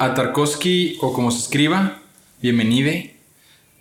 [0.00, 2.00] A Tarkovsky o como se escriba.
[2.40, 3.16] Bienvenide.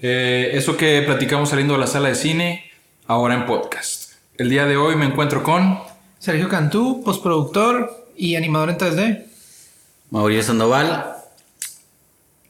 [0.01, 2.69] Eh, eso que platicamos saliendo de la sala de cine,
[3.07, 4.15] ahora en podcast.
[4.37, 5.79] El día de hoy me encuentro con
[6.17, 9.25] Sergio Cantú, postproductor y animador en 3D.
[10.09, 11.15] Mauricio Sandoval,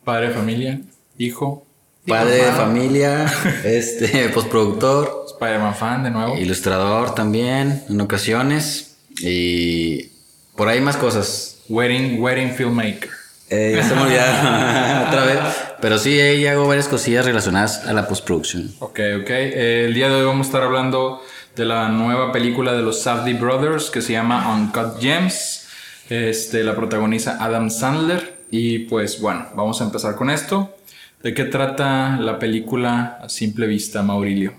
[0.03, 0.81] padre de familia,
[1.19, 1.63] hijo,
[2.07, 3.31] padre de familia,
[3.65, 6.35] este, postproductor, Spider-Man fan de nuevo.
[6.37, 10.09] ilustrador también en ocasiones y
[10.55, 11.57] por ahí más cosas.
[11.69, 13.18] Wedding, wedding filmmaker.
[13.49, 15.39] Eh, ya se me olvidaron otra vez.
[15.81, 18.71] Pero sí, ahí hago varias cosillas relacionadas a la postproducción.
[18.79, 19.29] Ok, ok.
[19.29, 21.21] Eh, el día de hoy vamos a estar hablando
[21.55, 25.67] de la nueva película de los Safdie Brothers que se llama Uncut Gems.
[26.09, 28.39] Este, la protagoniza Adam Sandler.
[28.51, 30.75] Y pues bueno, vamos a empezar con esto.
[31.23, 34.53] ¿De qué trata la película a simple vista, Maurilio?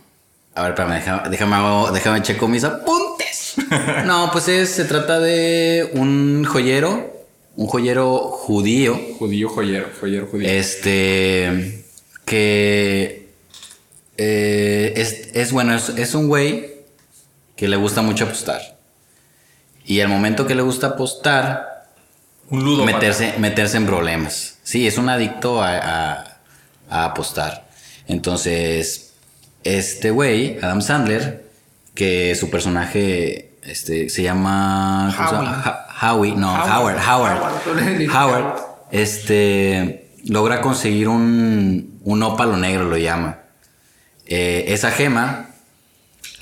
[0.55, 3.55] A ver, espérame, déjame, déjame, déjame checo mis apuntes.
[4.05, 7.20] No, pues es, se trata de un joyero,
[7.61, 10.49] un joyero judío, Judío joyero, joyero judío.
[10.49, 11.85] este,
[12.25, 13.29] que
[14.17, 16.71] eh, es, es bueno, es, es un güey
[17.57, 18.79] que le gusta mucho apostar.
[19.85, 21.87] Y al momento que le gusta apostar,
[22.49, 22.87] un ludo.
[22.87, 24.57] meterse, meterse en problemas.
[24.63, 26.41] Sí, es un adicto a, a-
[26.89, 27.69] a apostar.
[28.09, 29.13] Entonces,
[29.65, 31.45] este güey, Adam Sandler,
[31.95, 35.13] que su personaje este, se llama...
[35.15, 35.63] ¿cómo se llama?
[35.63, 37.39] Ha- Howie, no, Howard, Howard.
[37.39, 38.11] Howard.
[38.11, 43.41] Howard, este, logra conseguir un, un ópalo negro, lo llama.
[44.27, 45.51] Eh, esa gema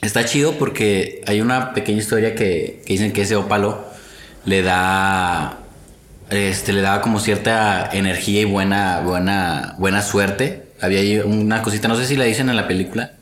[0.02, 3.84] está chido porque hay una pequeña historia que, que dicen que ese ópalo
[4.44, 5.58] le da
[6.30, 11.88] este le daba como cierta energía y buena buena buena suerte había ahí una cosita
[11.88, 13.12] no sé si la dicen en la película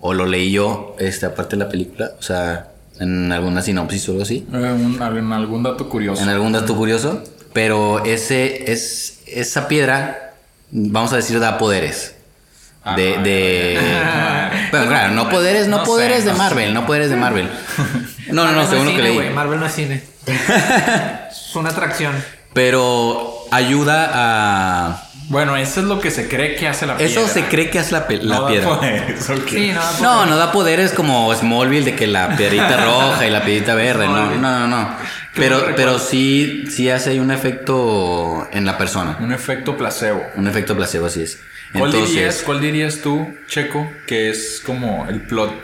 [0.00, 2.69] o lo leí yo este aparte de la película o sea
[3.00, 6.22] en alguna sinopsis o algo así Eh, un- algún, dato curioso.
[6.22, 7.22] en algún dato curioso
[7.52, 10.34] pero ese es esa piedra
[10.70, 12.14] vamos a decir da poderes
[12.82, 14.68] Ah, de, de vale.
[14.70, 17.48] pero claro no poderes no, No sé, poderes de no Marvel no poderes de Marvel
[18.32, 20.02] no no no según lo que leí Marvel no es cine.
[21.30, 22.14] es una atracción.
[22.54, 27.22] pero ayuda a Bueno, eso es lo que se cree que hace la piedra.
[27.22, 29.48] eso se cree que hace la, la No da piedra poderes, ok.
[29.48, 33.30] Sí, no, pues, No, no da poderes como Smallville de que la piedrita roja y
[33.30, 34.08] la piedrita verde.
[34.08, 34.96] No, no, no, no.
[35.36, 39.18] Pero, pero sí, sí hace un efecto en la persona.
[39.20, 40.20] Un efecto placebo.
[40.34, 41.38] Un efecto placebo, así es.
[41.78, 45.54] ¿Cuál, dirías, ¿Cuál dirías tú, Checo, que es como el plot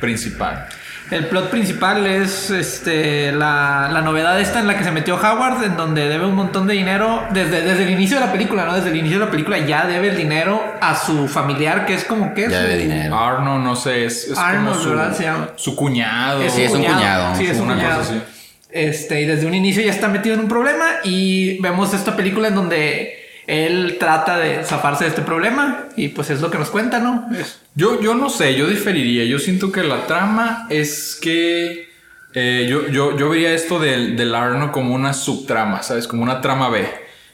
[0.00, 0.68] principal?
[1.12, 5.62] El plot principal es este la, la novedad esta en la que se metió Howard,
[5.62, 8.74] en donde debe un montón de dinero desde, desde el inicio de la película, ¿no?
[8.74, 12.04] Desde el inicio de la película ya debe el dinero a su familiar, que es
[12.04, 13.18] como que Ya su- debe dinero.
[13.18, 15.14] Arno, no sé, es, es Arnold, como su, ¿verdad?
[15.14, 15.48] Se llama.
[15.56, 16.42] su cuñado.
[16.48, 17.36] Sí, es un cuñado.
[17.36, 18.22] Sí, es un Una cosa así.
[18.70, 22.48] Este, y desde un inicio ya está metido en un problema y vemos esta película
[22.48, 26.70] en donde él trata de zafarse de este problema y pues es lo que nos
[26.70, 27.28] cuenta, ¿no?
[27.74, 29.24] Yo, yo no sé, yo diferiría.
[29.24, 31.88] Yo siento que la trama es que
[32.34, 36.06] eh, yo, yo, yo vería esto del, del Arno como una subtrama, ¿sabes?
[36.06, 36.88] Como una trama B.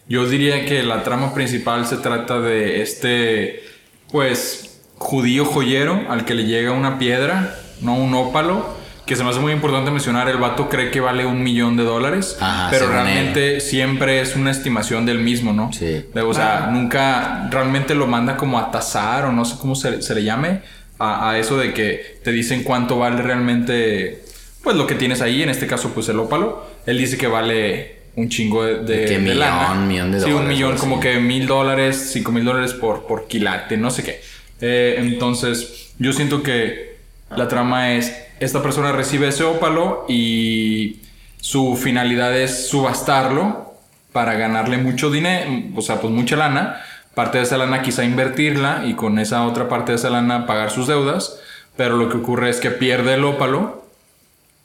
[0.09, 3.63] Yo diría que la trama principal se trata de este,
[4.11, 8.78] pues, judío joyero al que le llega una piedra, no un ópalo.
[9.09, 11.83] Que se me hace muy importante mencionar, el vato cree que vale un millón de
[11.83, 15.73] dólares, Ajá, pero realmente siempre es una estimación del mismo, ¿no?
[15.73, 16.05] Sí.
[16.15, 20.03] De- O sea, nunca realmente lo manda como a tasar o no sé cómo se,
[20.03, 20.61] se le llame
[20.99, 24.25] a, a eso de que te dicen cuánto vale realmente
[24.63, 26.67] pues lo que tienes ahí, en este caso pues el ópalo.
[26.85, 29.75] Él dice que vale un chingo de, de millón, lana.
[29.87, 33.27] millón de Sí, un dólares, millón, como que mil dólares, cinco mil dólares por, por
[33.27, 34.21] quilate, no sé qué.
[34.61, 36.97] Eh, entonces, yo siento que
[37.35, 41.01] la trama es, esta persona recibe ese ópalo y
[41.41, 43.75] su finalidad es subastarlo
[44.13, 46.81] para ganarle mucho dinero, o sea, pues mucha lana.
[47.15, 50.71] Parte de esa lana quizá invertirla y con esa otra parte de esa lana pagar
[50.71, 51.41] sus deudas.
[51.77, 53.85] Pero lo que ocurre es que pierde el ópalo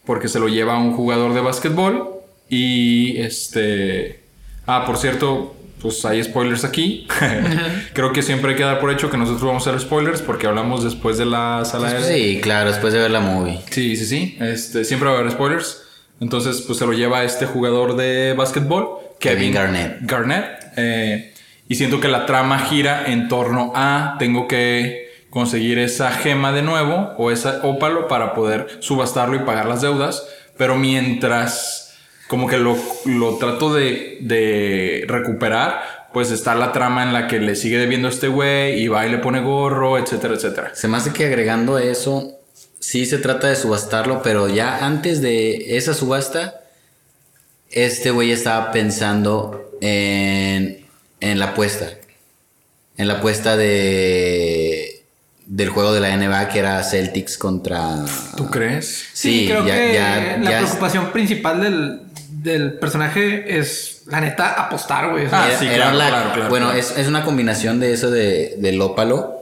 [0.05, 2.09] porque se lo lleva a un jugador de básquetbol
[2.49, 4.23] y este...
[4.65, 7.05] Ah, por cierto, pues hay spoilers aquí.
[7.93, 10.47] Creo que siempre hay que dar por hecho que nosotros vamos a hacer spoilers porque
[10.47, 12.01] hablamos después de la sala de...
[12.01, 13.59] sí, claro, después de ver la movie.
[13.69, 14.37] Sí, sí, sí.
[14.39, 15.83] Este, siempre va a haber spoilers.
[16.21, 19.97] Entonces, pues se lo lleva este jugador de básquetbol, Kevin Garnett.
[20.01, 20.45] Garnett.
[20.77, 21.33] eh,
[21.67, 26.61] y siento que la trama gira en torno a tengo que conseguir esa gema de
[26.61, 30.25] nuevo o ese ópalo para poder subastarlo y pagar las deudas.
[30.57, 31.82] Pero mientras
[32.27, 37.39] como que lo, lo trato de, de recuperar, pues está la trama en la que
[37.39, 40.71] le sigue debiendo a este güey y va y le pone gorro, etcétera, etcétera.
[40.75, 42.39] Se me hace que agregando eso,
[42.79, 46.61] sí se trata de subastarlo, pero ya antes de esa subasta,
[47.71, 50.85] este güey estaba pensando en,
[51.19, 51.89] en la apuesta.
[52.95, 55.03] En la apuesta de
[55.45, 58.05] del juego de la NBA que era Celtics contra.
[58.37, 59.09] ¿Tú crees?
[59.13, 59.99] Sí, creo que
[60.41, 62.01] la preocupación principal del,
[62.43, 65.27] del personaje es, la neta, apostar, güey.
[65.31, 69.41] Ah, sí, claro, claro, Bueno, Es, es, una combinación de eso de, del ópalo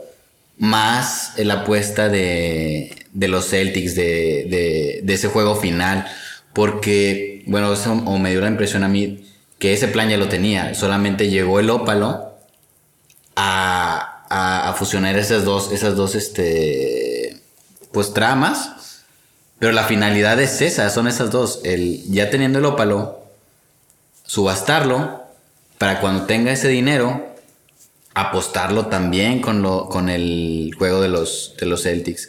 [0.58, 6.06] más la apuesta de, de los Celtics, de, de, de, ese juego final.
[6.52, 9.26] Porque, bueno, eso o me dio la impresión a mí
[9.58, 10.74] que ese plan ya lo tenía.
[10.74, 12.36] Solamente llegó el ópalo
[13.34, 17.40] a, a, a fusionar esas dos, esas dos, este,
[17.90, 18.91] pues tramas
[19.62, 21.60] pero la finalidad es esa, son esas dos.
[21.62, 23.22] El, ya teniendo el ópalo,
[24.24, 25.22] subastarlo
[25.78, 27.32] para cuando tenga ese dinero,
[28.12, 32.28] apostarlo también con, lo, con el juego de los, de los Celtics.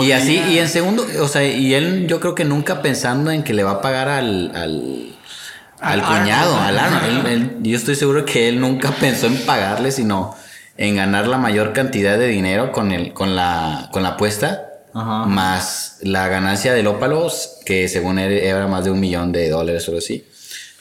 [0.00, 3.42] y así, y en segundo, o sea, y él yo creo que nunca pensando en
[3.42, 5.14] que le va a pagar al, al,
[5.80, 7.58] al, cuñado, al Arnold.
[7.60, 10.34] yo estoy seguro que él nunca pensó en pagarle, sino
[10.78, 15.98] en ganar la mayor cantidad de dinero con, el, con, la, con la apuesta más
[16.02, 19.98] la ganancia del ópalos, que según él era más de un millón de dólares o
[19.98, 20.24] así.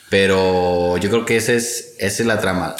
[0.09, 2.75] Pero yo creo que ese es, esa es la trama.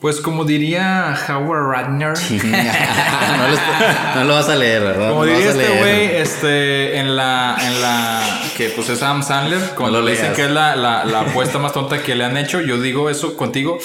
[0.00, 2.12] Pues como diría Howard Radner.
[4.14, 5.10] no, lo, vas a leer, ¿verdad?
[5.10, 10.00] Como diría este güey, este, en la, en la, que pues es Adam Sandler, cuando
[10.00, 12.80] le dicen que es la, la, la apuesta más tonta que le han hecho, yo
[12.80, 13.78] digo eso contigo,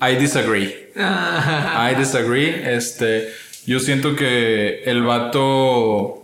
[0.00, 0.90] I disagree.
[0.96, 2.74] I disagree.
[2.74, 3.32] Este,
[3.64, 6.19] yo siento que el vato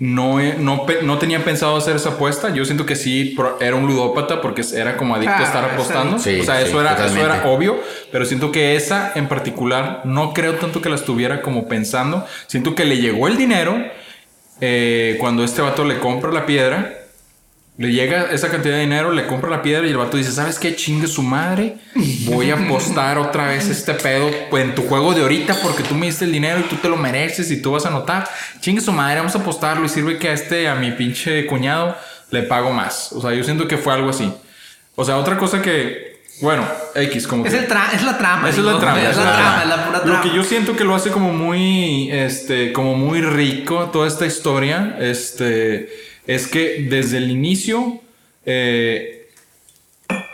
[0.00, 2.54] no, no, no tenía pensado hacer esa apuesta.
[2.54, 6.16] Yo siento que sí era un ludópata porque era como adicto a estar ah, apostando.
[6.16, 7.80] o sea, eso, era, eso era obvio.
[8.12, 12.24] Pero siento que esa en particular no creo tanto que la estuviera como pensando.
[12.46, 13.76] Siento que le llegó el dinero
[14.60, 16.97] eh, cuando este vato le compra la piedra.
[17.78, 20.58] Le llega esa cantidad de dinero, le compra la piedra y el vato dice, ¿sabes
[20.58, 20.74] qué?
[20.74, 21.76] Chingue su madre.
[22.24, 24.28] Voy a apostar otra vez este pedo
[24.58, 26.96] en tu juego de ahorita porque tú me diste el dinero y tú te lo
[26.96, 28.28] mereces y tú vas a anotar.
[28.58, 31.96] Chingue su madre, vamos a apostarlo y sirve que a este, a mi pinche cuñado,
[32.32, 33.12] le pago más.
[33.12, 34.28] O sea, yo siento que fue algo así.
[34.96, 36.66] O sea, otra cosa que, bueno,
[36.96, 37.46] X como...
[37.46, 37.68] Es, el es
[38.02, 38.48] la trama.
[38.48, 39.00] Esa es la trama.
[39.00, 40.16] Es la, trama, es la pura trama.
[40.16, 44.26] Lo que yo siento que lo hace como muy, este, como muy rico toda esta
[44.26, 48.00] historia, este es que desde el inicio
[48.44, 49.30] eh,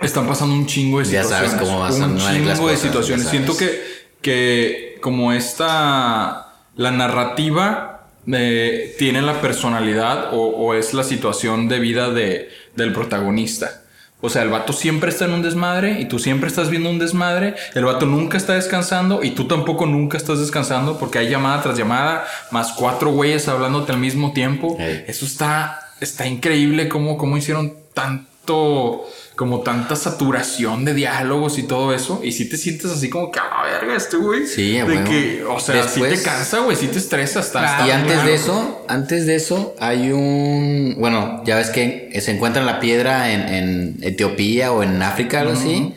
[0.03, 1.53] están pasando un chingo de situaciones.
[1.53, 3.29] Ya sabes cómo va Un chingo de situaciones.
[3.29, 3.81] Siento que,
[4.21, 12.11] que como esta, la narrativa eh, tiene la personalidad o, es la situación de vida
[12.11, 13.83] de, del protagonista.
[14.21, 16.99] O sea, el vato siempre está en un desmadre y tú siempre estás viendo un
[16.99, 17.55] desmadre.
[17.75, 21.79] El vato nunca está descansando y tú tampoco nunca estás descansando porque hay llamada tras
[21.79, 24.77] llamada, más cuatro güeyes hablándote al mismo tiempo.
[25.07, 29.07] Eso está está increíble cómo, cómo hicieron tanto,
[29.37, 32.21] como tanta saturación de diálogos y todo eso.
[32.23, 34.47] Y si te sientes así como que a la verga este güey.
[34.47, 37.87] Sí, de que, o sea, si te cansa, güey, si te estresa hasta.
[37.87, 40.97] y antes de eso, antes de eso, hay un.
[40.99, 45.95] Bueno, ya ves que se encuentra la piedra en, Etiopía o en África, algo así.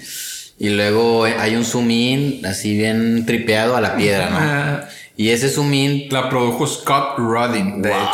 [0.59, 4.96] Y luego hay un zoom in así bien tripeado a la piedra, ¿no?
[5.19, 6.07] Y ese zoom in...
[6.11, 8.05] La produjo Scott Rudin, de hecho.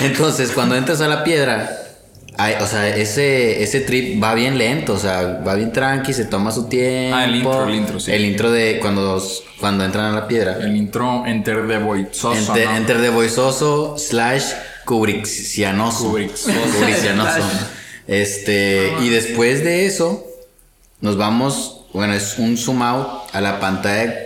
[0.02, 1.70] Entonces, cuando entras a la piedra,
[2.60, 6.52] o sea, ese, ese trip va bien lento, o sea, va bien tranqui, se toma
[6.52, 7.16] su tiempo.
[7.16, 8.12] Ah, el intro, el intro, sí.
[8.12, 9.22] El intro de cuando,
[9.58, 10.58] cuando entran a la piedra.
[10.60, 12.36] El intro enter de voizoso.
[12.36, 12.76] Enter, ¿no?
[12.76, 14.52] enter de voizoso slash
[14.84, 16.10] Kubricksianoso.
[16.10, 17.40] Kubricksianoso.
[18.06, 20.22] este, y después de eso,
[21.00, 24.25] nos vamos, bueno, es un zoom out a la pantalla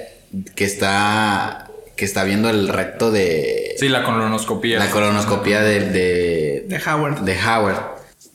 [0.54, 4.78] que está que está viendo el recto de sí la colonoscopía.
[4.78, 7.20] la colonoscopía de, de, de Howard.
[7.20, 7.78] de Howard.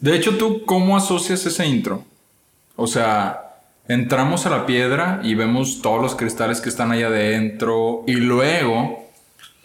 [0.02, 2.04] De hecho tú cómo asocias ese intro
[2.76, 3.42] o sea
[3.88, 9.10] entramos a la piedra y vemos todos los cristales que están ahí adentro y luego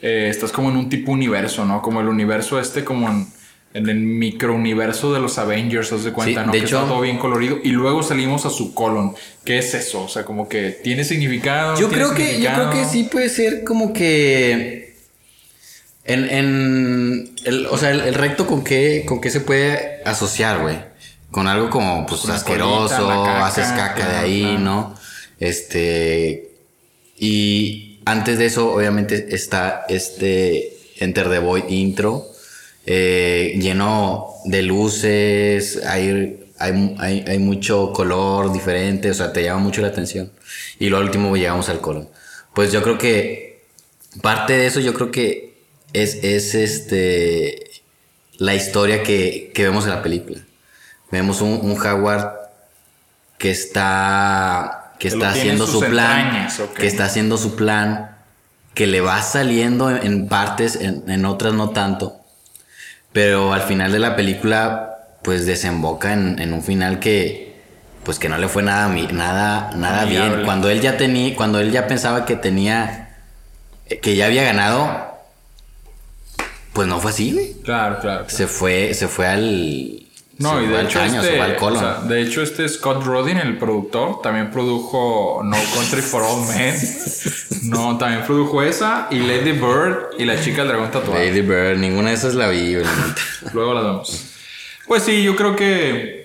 [0.01, 3.27] eh, estás como en un tipo universo no como el universo este como en
[3.73, 6.53] en el microuniverso de los Avengers, haz de cuenta, ¿no?
[6.53, 7.59] que está todo bien colorido.
[7.62, 9.15] Y luego salimos a su colon.
[9.45, 10.03] ¿Qué es eso?
[10.03, 11.79] O sea, como que tiene significado.
[11.79, 14.91] Yo creo que, yo creo que sí puede ser como que.
[16.05, 20.79] En, en el, o sea, el, recto con qué, con qué se puede asociar, güey.
[21.31, 23.09] Con algo como pues asqueroso,
[23.45, 24.97] haces caca de ahí, ¿no?
[25.39, 26.50] Este.
[27.17, 32.30] Y antes de eso, obviamente, está este Enter the Void intro
[32.92, 39.80] eh, lleno de luces, hay, hay, hay, mucho color diferente, o sea, te llama mucho
[39.80, 40.32] la atención.
[40.80, 42.11] Y lo último llegamos al color.
[42.52, 43.62] Pues yo creo que
[44.23, 47.70] parte de eso yo creo que es, es este
[48.38, 50.40] la historia que, que vemos en la película.
[51.12, 52.32] vemos un, un Howard
[53.38, 58.16] que está, que Que está haciendo su plan, entrañas, que está haciendo su plan,
[58.75, 62.20] que le va saliendo en, en partes, en, en otras no tanto.
[63.12, 67.50] Pero al final de la película, pues desemboca en, en un final que,
[68.05, 70.43] pues que no le fue nada, nada, nada bien.
[70.45, 73.17] Cuando él ya tenía, cuando él ya pensaba que tenía,
[73.87, 75.11] eh, que ya había ganado,
[76.73, 77.52] pues no fue así, güey.
[77.62, 78.26] Claro, claro.
[78.26, 78.29] claro.
[78.29, 80.07] Se fue, se fue al.
[80.40, 83.59] No, se y de hecho, caño, este, o sea, de hecho, este Scott Rodin, el
[83.59, 86.75] productor, también produjo No Country for All Men.
[87.64, 91.23] no, también produjo esa y Lady Bird y La Chica del Dragón Tatuado.
[91.23, 92.75] Lady Bird, ninguna de esas la vi.
[93.52, 94.25] Luego la vemos.
[94.88, 96.20] Pues sí, yo creo que.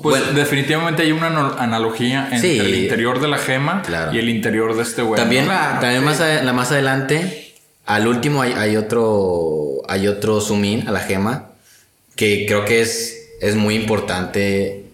[0.00, 0.32] Pues Bueno.
[0.36, 1.26] definitivamente hay una
[1.58, 2.58] analogía entre Sí.
[2.58, 4.12] el interior de la gema Claro.
[4.14, 5.20] y el interior de este güey.
[5.20, 6.06] También, claro, también sí.
[6.06, 7.54] más, a- la más adelante,
[7.86, 11.50] al último hay, hay otro, hay otro zoom in a la gema
[12.16, 14.84] que creo que es, es muy importante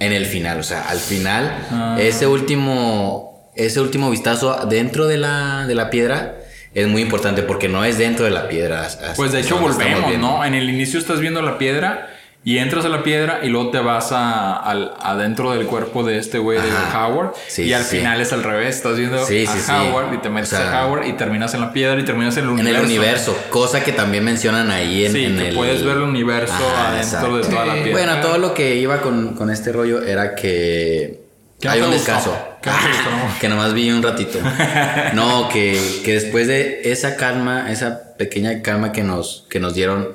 [0.00, 0.60] en el final.
[0.60, 1.96] O sea, al final, Ah.
[2.00, 6.36] ese último, ese último vistazo dentro de la, de la piedra
[6.74, 8.86] es muy importante porque no es dentro de la piedra.
[9.16, 10.18] Pues de hecho volvemos.
[10.18, 10.44] ¿no?
[10.44, 12.10] En el inicio estás viendo la piedra
[12.48, 16.16] y entras a la piedra y luego te vas a, al- adentro del cuerpo de
[16.18, 16.68] este güey de.
[16.96, 17.96] Howard Sí, y al sí.
[17.98, 19.82] final es al revés, estás viendo Sí, a.
[19.82, 22.36] Howard y te metes O sea, a Howard y terminas en la piedra y terminas
[22.36, 22.78] en el En universo.
[22.80, 25.54] el universo, cosa que también mencionan ahí en, Sí, en que el...
[25.56, 27.36] puedes ver el universo Ajá, adentro exacto.
[27.38, 27.90] de toda la piedra.
[27.92, 31.20] Bueno, todo lo que iba con, con este rollo era que
[31.60, 32.32] ¿Qué no hay un descanso.
[33.40, 34.38] Que nomás vi un ratito.
[35.14, 40.10] No, que, que después de esa calma, esa pequeña calma que nos, que nos dieron,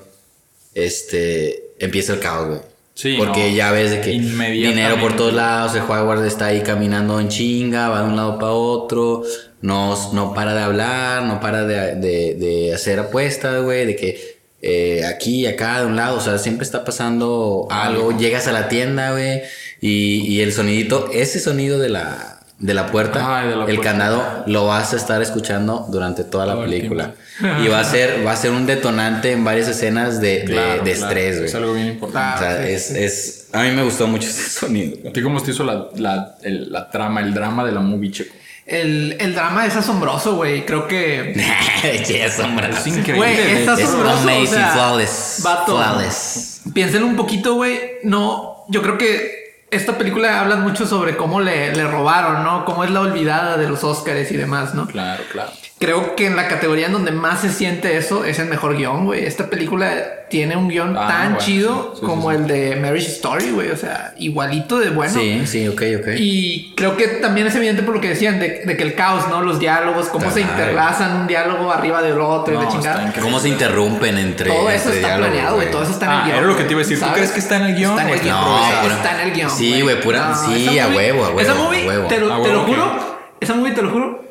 [0.75, 2.59] este, empieza el caos, güey.
[2.93, 3.55] Sí, Porque no.
[3.55, 7.89] ya ves de que dinero por todos lados, el Howard está ahí caminando en chinga,
[7.89, 9.23] va de un lado para otro,
[9.61, 14.37] no, no para de hablar, no para de, de- de hacer apuestas, güey, de que
[14.61, 18.67] eh, aquí, acá, de un lado, o sea, siempre está pasando algo, llegas a la
[18.67, 19.41] tienda, güey,
[19.79, 23.75] y, y el sonidito, ese sonido de la, de la puerta, Ay, de la el
[23.75, 23.83] puerta.
[23.83, 27.15] candado, lo vas a estar escuchando durante toda la el película.
[27.63, 30.83] Y va a ser, va a ser un detonante en varias escenas de, de- Claro,
[30.83, 31.07] de claro.
[31.07, 31.45] estrés, güey.
[31.49, 32.35] Es algo bien importante.
[32.35, 33.47] O sea, Ah, sí, es, es.
[33.51, 35.09] A mí me gustó mucho ese sonido.
[35.09, 38.11] ¿A ti cómo te hizo la, la, el- la trama, el drama de la movie,
[38.11, 38.35] Checo?
[38.67, 40.63] El, el drama es asombroso, güey.
[40.65, 41.33] Creo que.
[42.05, 42.69] Che, sombra.
[42.69, 43.15] Es increíble.
[43.17, 44.17] Güey, es Es asombroso.
[44.19, 45.39] amazing, o sea, flawless.
[45.43, 46.61] vato, Flawless.
[46.73, 47.79] Piénsenlo un poquito, güey.
[48.03, 49.40] No, yo creo que
[49.71, 52.65] esta película habla mucho sobre cómo le, le robaron, ¿no?
[52.65, 54.85] Cómo es la olvidada de los Oscars y demás, ¿no?
[54.85, 55.51] Claro, claro.
[55.81, 59.05] Creo que en la categoría en donde más se siente eso es el mejor guion,
[59.05, 59.25] güey.
[59.25, 59.91] Esta película
[60.29, 62.41] tiene un guion Ah, tan bueno, chido sí, sí, como sí, sí.
[62.43, 63.71] el de Marriage Story, güey.
[63.71, 65.11] O sea, igualito de bueno.
[65.11, 66.07] Sí, sí, ok, ok.
[66.17, 69.27] Y creo que también es evidente por lo que decían de, de que el caos,
[69.27, 69.41] ¿no?
[69.41, 73.13] Los diálogos, cómo se interlazan un diálogo arriba del otro y No, la chingada.
[73.19, 74.51] ¿Cómo se interrumpen entre.
[74.51, 75.71] Todo eso entre está planeado, güey.
[75.71, 76.37] Todo eso está en Ah, el guion.
[76.37, 76.99] era lo que te iba a decir.
[76.99, 78.45] ¿Tú crees que está en el guion Está en el está guion.
[78.83, 79.49] güey, está en el guion.
[79.49, 82.07] Sí, güey, pura- sí, esa a huevo, a huevo, Esa a movie, huevo.
[82.07, 82.29] te lo,
[82.65, 83.17] juro.
[83.39, 84.30] Esa movie, te lo juro.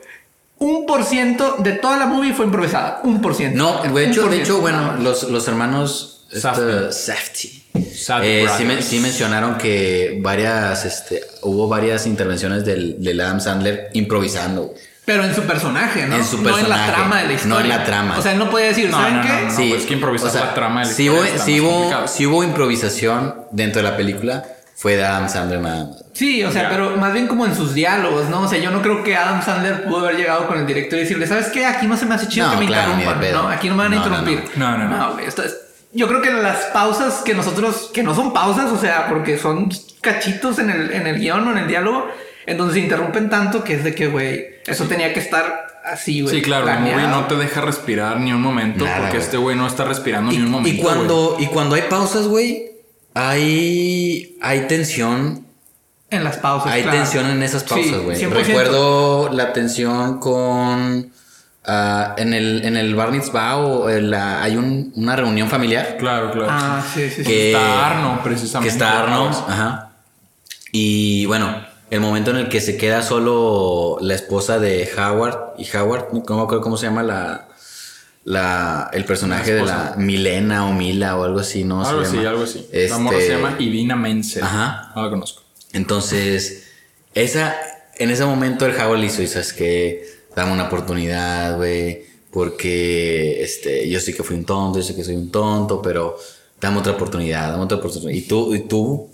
[0.60, 3.00] Un por ciento de toda la movie fue improvisada.
[3.02, 3.56] Un por ciento.
[3.58, 8.98] No, de hecho, de hecho, bueno, los, los hermanos este, Sad eh, sí, me- sí
[9.00, 14.74] mencionaron que varias, este, hubo varias intervenciones del, del Adam Sandler improvisando.
[15.06, 16.16] Pero en su personaje, ¿no?
[16.16, 17.60] En su No en la personaje, trama de la no historia.
[17.62, 18.18] en la trama.
[18.18, 19.28] O sea, él no podía decir, No, ¿saben no, qué?
[19.28, 19.68] no, no.
[19.70, 22.44] pues, que improvisar la trama de la sí historia hubo, está sí hubo- sí hubo
[22.44, 24.44] improvisación dentro de la película,
[24.80, 26.04] fue de Adam Sandler nada más.
[26.14, 26.68] Sí, o sea, Ya.
[26.70, 28.40] pero más bien como en sus diálogos, ¿no?
[28.42, 31.02] O sea, yo no creo que Adam Sandler pudo haber llegado con el director y
[31.02, 31.66] decirle, ¿sabes qué?
[31.66, 33.32] Aquí no se me hace chido No, que me claro, interrumpan.
[33.32, 33.48] ¿no?
[33.48, 34.58] Aquí no me van a No, no, interrumpir.
[34.58, 34.78] no.
[34.78, 35.12] No, no, no.
[35.14, 35.56] güey, esto es-
[35.92, 39.70] Yo creo que las pausas que nosotros, que no son pausas, o sea, porque son
[40.00, 42.06] cachitos en el, en el guion o en el diálogo,
[42.46, 46.22] en donde se interrumpen tanto que es de que, güey, eso tenía que estar así,
[46.22, 46.36] güey.
[46.36, 47.00] Sí, claro, la planeado.
[47.00, 49.22] movie no te deja respirar ni un momento Nada, porque güey.
[49.24, 50.76] este güey no está respirando Y, ni un momento.
[50.78, 52.69] y cuando, y cuando hay pausas, güey,
[53.14, 55.44] hay, hay tensión
[56.10, 56.72] En las pausas.
[56.72, 56.98] Hay claro.
[56.98, 58.16] tensión en esas pausas, güey.
[58.18, 58.30] 100%.
[58.30, 61.12] Recuerdo la tensión con.
[61.66, 63.10] ah, en el, en el Bar
[63.58, 65.96] o la- hay un- una reunión familiar.
[65.98, 66.48] Claro, claro.
[66.50, 67.22] Ah, sí, sí, sí.
[67.24, 68.72] que Está Arno, que precisamente.
[68.72, 69.90] está Arno, ajá.
[70.72, 71.54] Y bueno,
[71.90, 76.36] el momento en el que se queda solo la esposa de Howard y Howard, no
[76.36, 77.48] me acuerdo cómo se llama la,
[78.24, 81.84] la el personaje La de la Milena o Mila o algo así, ¿no?
[81.86, 82.58] algo así, algo así.
[82.72, 84.42] Este, La morra se llama Idina Menzel.
[84.42, 84.92] Ajá.
[84.94, 85.42] No la conozco.
[85.72, 86.64] Entonces,
[87.14, 87.56] esa,
[87.98, 90.04] en ese momento el Howard le hizo, y sabes que
[90.36, 95.04] dame una oportunidad, güey, porque este, yo sé que fui un tonto, yo sé que
[95.04, 96.16] soy un tonto, pero
[96.60, 98.10] dame otra oportunidad, dame otra oportunidad.
[98.12, 99.08] Y tú, y tú,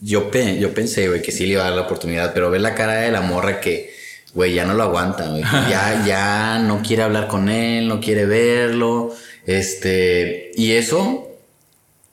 [0.00, 2.60] yo, pe- yo pensé, güey, que sí le iba a dar la oportunidad, pero ver
[2.60, 3.91] la cara de la morra que,
[4.34, 8.26] güey, ya no lo aguanta, güey, ya, ya no quiere hablar con él, no quiere
[8.26, 9.14] verlo,
[9.46, 11.28] este, y eso,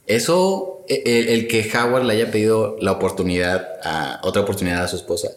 [0.08, 4.96] eso el, el que Howard le haya pedido la oportunidad, a, otra oportunidad a su
[4.96, 5.30] esposa,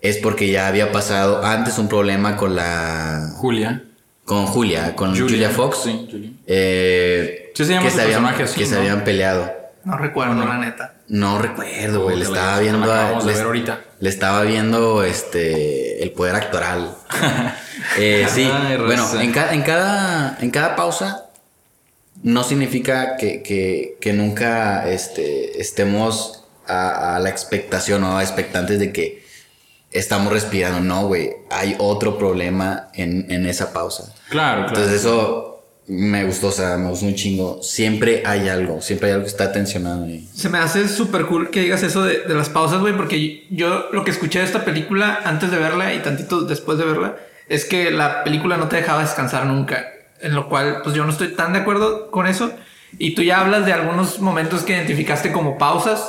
[0.00, 3.32] es porque ya había pasado antes un problema con la...
[3.36, 3.84] Julia.
[4.24, 5.78] Con Julia, con Julia, Fox.
[5.84, 6.30] Sí, Julia.
[6.46, 9.61] eh, Sí, se llama que se habían, así, que se habían peleado.
[9.84, 10.94] No recuerdo, la neta.
[11.08, 12.16] No recuerdo, güey.
[12.16, 12.86] Le estaba viendo.
[12.86, 13.80] la a- ver ahorita.
[14.00, 16.94] Le estaba viendo este el poder actoral.
[17.98, 18.48] Eh, sí.
[18.50, 20.38] Ay, bueno, en, ca- en cada.
[20.40, 21.24] En cada pausa.
[22.22, 28.78] No significa que, que, que nunca este, estemos a, a la expectación o a expectantes
[28.78, 29.26] de que
[29.90, 30.78] estamos respirando.
[30.80, 31.32] No, güey.
[31.50, 34.14] Hay otro problema en, en esa pausa.
[34.28, 34.68] Claro, claro.
[34.68, 35.51] Entonces eso
[35.86, 37.62] me gustó, o sea, me gustó un chingo.
[37.62, 40.28] Siempre hay algo, siempre hay algo que está tensionado ahí.
[40.34, 43.88] Se me hace súper cool que digas eso de, de las pausas, güey, porque yo
[43.92, 47.16] lo que escuché de esta película antes de verla y tantito después de verla
[47.48, 49.86] es que la película no te dejaba descansar nunca.
[50.20, 52.52] En lo cual, pues yo no estoy tan de acuerdo con eso.
[52.98, 56.08] Y tú ya hablas de algunos momentos que identificaste como pausas.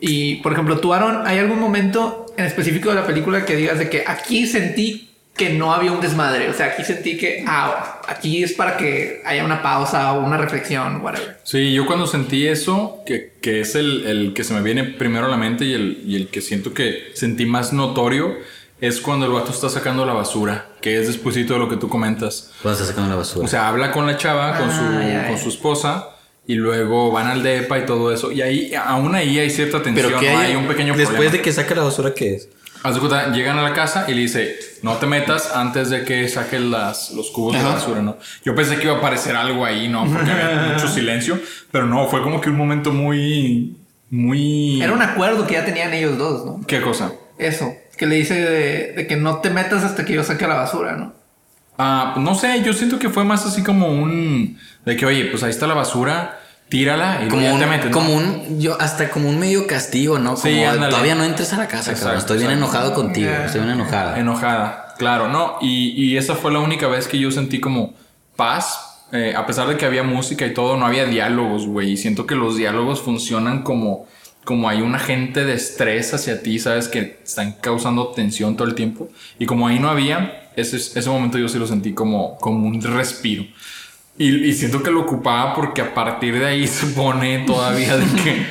[0.00, 3.78] Y, por ejemplo, tú, Aaron, ¿hay algún momento en específico de la película que digas
[3.78, 5.09] de que aquí sentí
[5.40, 6.48] que no había un desmadre?
[6.50, 10.36] O sea, aquí sentí que, ah, aquí es para que haya una pausa o una
[10.36, 11.38] reflexión, whatever.
[11.44, 15.26] Sí, yo cuando sentí eso, que, que es el, el que se me viene primero
[15.26, 18.36] a la mente y el, y el que siento que sentí más notorio,
[18.82, 21.88] es cuando el vato está sacando la basura, que es despuesito de lo que tú
[21.88, 22.50] comentas.
[22.62, 23.44] Cuando está sacando la basura.
[23.44, 25.28] O sea, habla con la chava, con, Ah, su, ya, ya.
[25.28, 26.10] con su esposa,
[26.46, 28.32] y luego van al depa y todo eso.
[28.32, 30.18] Y ahí, aún ahí hay cierta tensión, ¿no?
[30.18, 31.32] hay, un pequeño Después problema.
[31.32, 32.48] de que saca la basura, ¿qué es?
[32.82, 36.04] Haz de cuenta, llegan a la casa y le dice, no te metas antes de
[36.04, 37.74] que saque las, los cubos de Ajá.
[37.74, 38.16] basura, ¿no?
[38.44, 40.06] Yo pensé que iba a aparecer algo ahí, ¿no?
[40.10, 41.38] Porque había mucho silencio,
[41.70, 43.76] pero no, fue como que un momento muy,
[44.08, 44.80] muy...
[44.82, 46.66] Era un acuerdo que ya tenían ellos dos, ¿no?
[46.66, 47.12] ¿Qué cosa?
[47.38, 50.54] Eso, que le dice de, de que no te metas hasta que yo saque la
[50.54, 51.12] basura, ¿no?
[51.76, 54.58] Ah, no sé, yo siento que fue más así como un...
[54.84, 56.39] De que, oye, pues ahí está la basura,
[56.70, 57.90] tírala y Como un, ¿no?
[57.90, 60.30] como un, yo, hasta como un medio castigo, ¿no?
[60.36, 61.98] Como Sí, todavía no entres a la casa, cabrón.
[61.98, 62.64] Exacto, Estoy bien exacto.
[62.72, 63.44] enojado contigo, Ya.
[63.44, 64.18] estoy bien enojada.
[64.18, 65.58] Enojada, claro, ¿no?
[65.60, 67.92] Y, y esa fue la única vez que yo sentí como
[68.36, 68.86] paz.
[69.12, 71.90] eh, a pesar de que había música y todo, no había diálogos, güey.
[71.92, 74.06] Y siento que los diálogos funcionan como,
[74.44, 76.86] como hay un agente de estrés hacia ti, ¿sabes?
[76.86, 79.08] Que están causando tensión todo el tiempo.
[79.40, 82.80] Y como ahí no había, ese, ese momento yo sí lo sentí como, como un
[82.80, 83.44] respiro.
[84.20, 88.04] Y, y siento que lo ocupaba porque a partir de ahí se pone todavía de
[88.22, 88.46] que...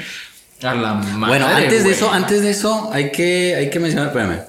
[0.67, 4.07] A la madre, bueno, antes de eso, antes de eso, hay que, hay que mencionar,
[4.07, 4.39] espérame.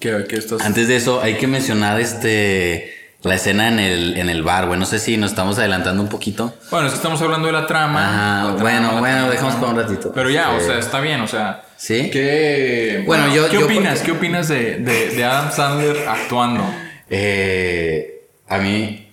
[0.00, 0.62] Que, que estás...
[0.62, 2.92] Antes de eso, hay que mencionar este
[3.22, 4.78] la escena en el, en el bar, güey.
[4.78, 6.54] No sé si nos estamos adelantando un poquito.
[6.70, 8.08] Bueno, es que estamos hablando de la trama.
[8.08, 10.12] Ajá, la trama, bueno, la bueno, trama, dejamos para un ratito.
[10.14, 11.62] Pero ya, o sea, está bien, o sea.
[11.76, 12.10] ¿Sí?
[12.10, 13.98] ¿Qué, Bueno, yo- ¿qué yo opinas?
[14.00, 16.64] porque- ¿Qué opinas de, de, de Adam Sandler actuando?
[17.08, 19.03] Eh, a mí,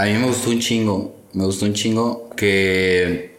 [0.00, 1.16] a mí me gustó un chingo.
[1.32, 3.38] Me gustó un chingo que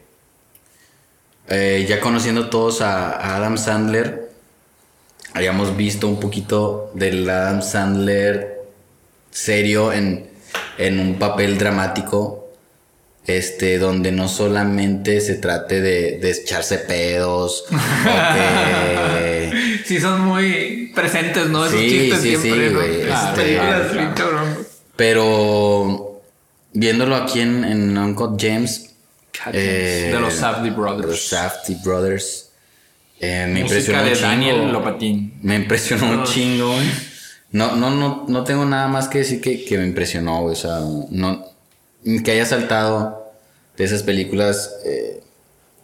[1.49, 4.31] eh, ya conociendo todos a, a Adam Sandler,
[5.33, 8.61] hayamos visto un poquito del Adam Sandler
[9.31, 10.29] serio en,
[10.77, 12.37] en un papel dramático.
[13.27, 21.47] Este, donde no solamente se trate de, de echarse pedos, que, Sí, son muy presentes,
[21.49, 21.67] ¿no?
[21.67, 22.81] Esos Sí, chistes sí, siempre, sí, ¿no?
[22.81, 23.57] este,
[24.15, 24.57] cabrón.
[24.95, 26.10] Pero
[26.73, 28.93] viéndolo aquí en, en Uncle James,
[29.53, 31.07] eh, de los Safdie de Brothers.
[31.07, 32.49] los Safdie Brothers,
[33.19, 34.27] eh, me Música impresionó de chingo.
[34.27, 35.33] Daniel Lopatín.
[35.41, 36.87] Me impresionó un chingo, güey.
[37.51, 40.53] No, no, no, no tengo nada más que decir que, que me impresionó, güey.
[40.53, 40.79] O sea,
[41.09, 41.45] no,
[42.23, 43.31] que haya saltado
[43.77, 45.21] de esas películas, eh,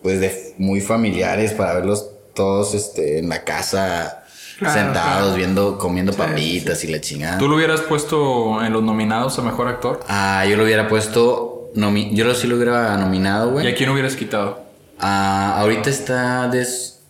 [0.02, 4.16] pues de muy familiares para verlos todos este, en la casa,
[4.58, 5.36] Claro, sentados, claro.
[5.36, 7.38] viendo, comiendo papitas y la chingada.
[7.38, 10.00] ¿Tú lo hubieras puesto en los nominados a mejor actor?
[10.08, 11.70] Ah, yo lo hubiera puesto.
[11.76, 13.67] nomi- yo lo sí lo hubiera nominado, ¿Y güey.
[13.72, 14.63] a quién hubieras quitado?
[15.00, 17.02] Ah, ahorita está des.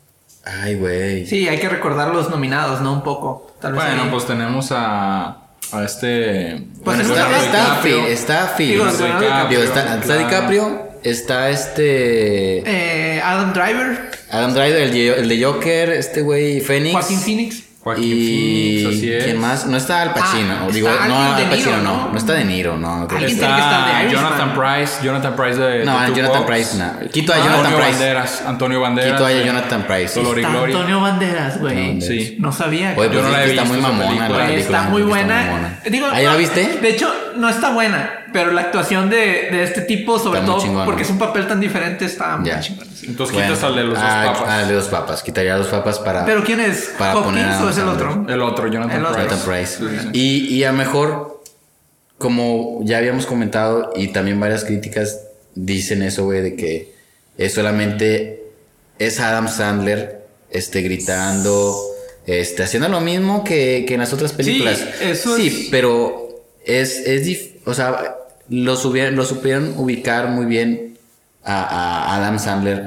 [0.43, 1.25] Ay, güey.
[1.25, 2.91] Sí, hay que recordar los nominados, ¿no?
[2.93, 3.51] Un poco.
[3.61, 4.09] Tal vez Bueno, ahí.
[4.11, 5.27] pues tenemos a,
[5.71, 6.65] a este.
[6.83, 8.07] Pues Bueno, es está, está DiCaprio.
[8.07, 8.71] Está Phil.
[8.73, 10.17] Digo, Está está.
[10.17, 12.59] DiCaprio, está este.
[13.15, 16.93] Eh, Adam Driver, Adam Driver, el, de- el de Joker, este güey Phoenix.
[16.93, 17.63] Joaquín Phoenix.
[17.79, 19.23] Joaquín y Phoenix, así es.
[19.23, 19.65] ¿Quién más?
[19.65, 20.53] No está Al Pacino.
[20.63, 22.09] Ah, digo, está no, Al de Pacino Niro, no.
[22.11, 22.17] ¿no?
[22.17, 23.07] Está De Niro, no.
[23.07, 24.11] creo que Alguien está- que estar de.
[24.11, 25.85] Jonathan Price, Jonathan Price de.
[25.85, 26.67] No, de Jonathan Popes.
[26.67, 27.09] Price, no.
[27.11, 27.91] Quito a Antonio Jonathan Price.
[27.91, 29.11] Banderas, Antonio Banderas.
[29.13, 30.19] Quito a de Jonathan Price.
[30.19, 30.75] Dolor y Está Gloria.
[30.75, 32.01] Antonio Banderas, güey.
[32.01, 32.35] Sí.
[32.39, 32.93] No sabía.
[32.97, 34.27] Oye, que- Yo pues no la he que está visto muy mamona película.
[34.27, 34.77] la película.
[34.79, 35.79] está muy está buena.
[35.89, 36.79] Digo, ¿Ah, ya la viste?
[36.81, 41.03] De hecho, no está buena, pero la actuación de, de este tipo, sobre todo porque
[41.03, 42.87] es un papel tan diferente, está muy chingón.
[42.93, 43.07] sí.
[43.07, 44.49] Entonces Bueno, quitas al de los dos ah, papas.
[44.49, 45.23] Al de dos papas.
[45.23, 46.25] Quitaría a dos papas para.
[46.25, 46.91] Pero ¿quién es?
[46.97, 48.25] Para poner a ¿Hopkins o es el otro?
[48.27, 49.15] El otro, Jonathan El otro.
[49.45, 49.77] Price.
[49.79, 50.03] Jonathan Price.
[50.03, 50.19] Sí, sí.
[50.49, 51.41] Y, y a mejor,
[52.17, 55.21] como ya habíamos comentado, y también varias críticas
[55.55, 56.93] dicen eso, güey, de que
[57.37, 58.43] es solamente
[58.99, 61.75] es Adam Sandler este gritando,
[62.25, 64.81] este haciendo lo mismo que, que en las otras películas.
[65.01, 66.26] eso sí, es- pero
[66.67, 68.15] es es o sea,
[68.49, 70.97] lo lo supieron ubicar muy bien
[71.43, 72.83] a, Adam Sandler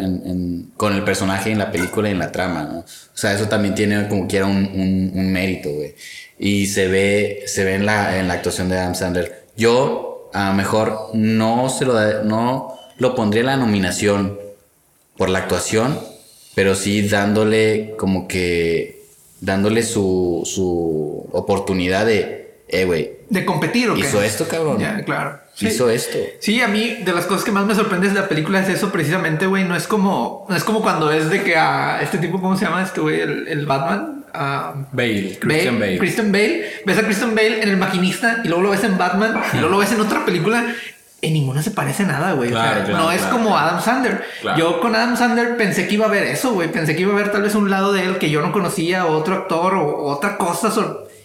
[0.77, 2.79] con el personaje en la película y en la trama, ¿no?
[2.81, 5.95] O sea, eso también tiene como quiera un, un, un mérito, güey.
[6.38, 9.47] Y se ve, se ve en la, en la actuación de Adam Sandler.
[9.57, 14.38] Yo, a lo mejor, no se lo, da- no lo pondría en la nominación
[15.16, 15.99] por la actuación,
[16.55, 19.03] pero sí dándole como que,
[19.40, 22.39] dándole su, su oportunidad de,
[22.72, 24.00] eh, güey, De competir, ¿o qué?
[24.00, 24.78] hizo esto, cabrón.
[24.78, 25.38] Ya, claro.
[25.54, 25.66] Sí.
[25.66, 26.16] Hizo esto.
[26.38, 28.90] Sí, a mí de las cosas que más me sorprende de la película es eso
[28.90, 29.64] precisamente, güey.
[29.64, 32.64] No es como, no es como cuando es de que a este tipo, ¿cómo se
[32.64, 33.20] llama este güey?
[33.20, 34.24] El, el Batman.
[34.92, 35.98] Bale, Christian Bale.
[35.98, 36.64] Christian Bale.
[36.87, 39.70] Ves a Christian Bale en el maquinista y luego lo ves en Batman y luego
[39.72, 40.64] lo ves en otra película.
[41.22, 42.50] En ninguna se parece nada, güey.
[42.50, 43.66] O sea, Claro, claro, no es claro, como claro.
[43.68, 44.24] Adam Sandler.
[44.40, 44.59] Claro.
[44.59, 46.70] Yo con Adam Sandler pensé que iba a ver eso, güey.
[46.72, 49.04] Pensé que iba a ver tal vez un lado de él que yo no conocía,
[49.04, 50.72] o otro actor, o, o otra cosa.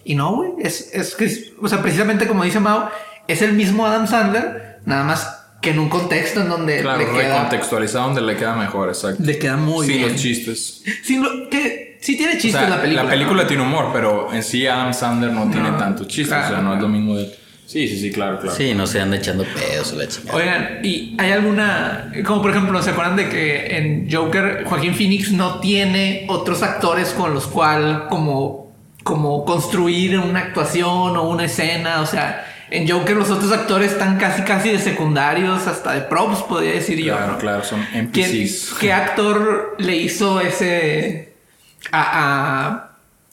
[0.05, 0.51] Y no, güey.
[0.59, 2.89] Es, es que, o sea, precisamente como dice Mao,
[3.27, 7.05] es el mismo Adam Sandler, nada más que en un contexto en donde Claro, le
[7.05, 9.21] queda, recontextualizado donde le queda mejor, exacto.
[9.23, 10.11] le queda muy Sin bien.
[10.11, 10.83] los chistes.
[11.03, 13.41] Sin lo, que sí tiene O chistes sea, la película.
[13.41, 13.47] ¿no?
[13.47, 16.33] tiene humor, pero en sí Adam Sandler no, tiene tanto chiste.
[16.35, 17.35] o sea, claro, no es lo mismo de.
[17.65, 18.55] Sí, sí, sí, claro, claro.
[18.55, 20.37] Sí, no se anda echando pedos o la chingada.
[20.37, 25.31] Oigan, ¿y hay alguna, como por ejemplo, ¿se acuerdan de que en Joker Joaquín Phoenix
[25.31, 28.64] no tiene otros actores con los cuales como,
[29.05, 32.01] como construir una actuación o una escena?
[32.01, 36.41] O sea, en Joker los otros actores están casi casi de secundarios, hasta de props,
[36.41, 37.15] podría decir yo.
[37.15, 38.73] Claro, claro, son ¿Quién- NPCs.
[38.79, 41.33] ¿Qué actor le hizo ese
[41.91, 42.84] a,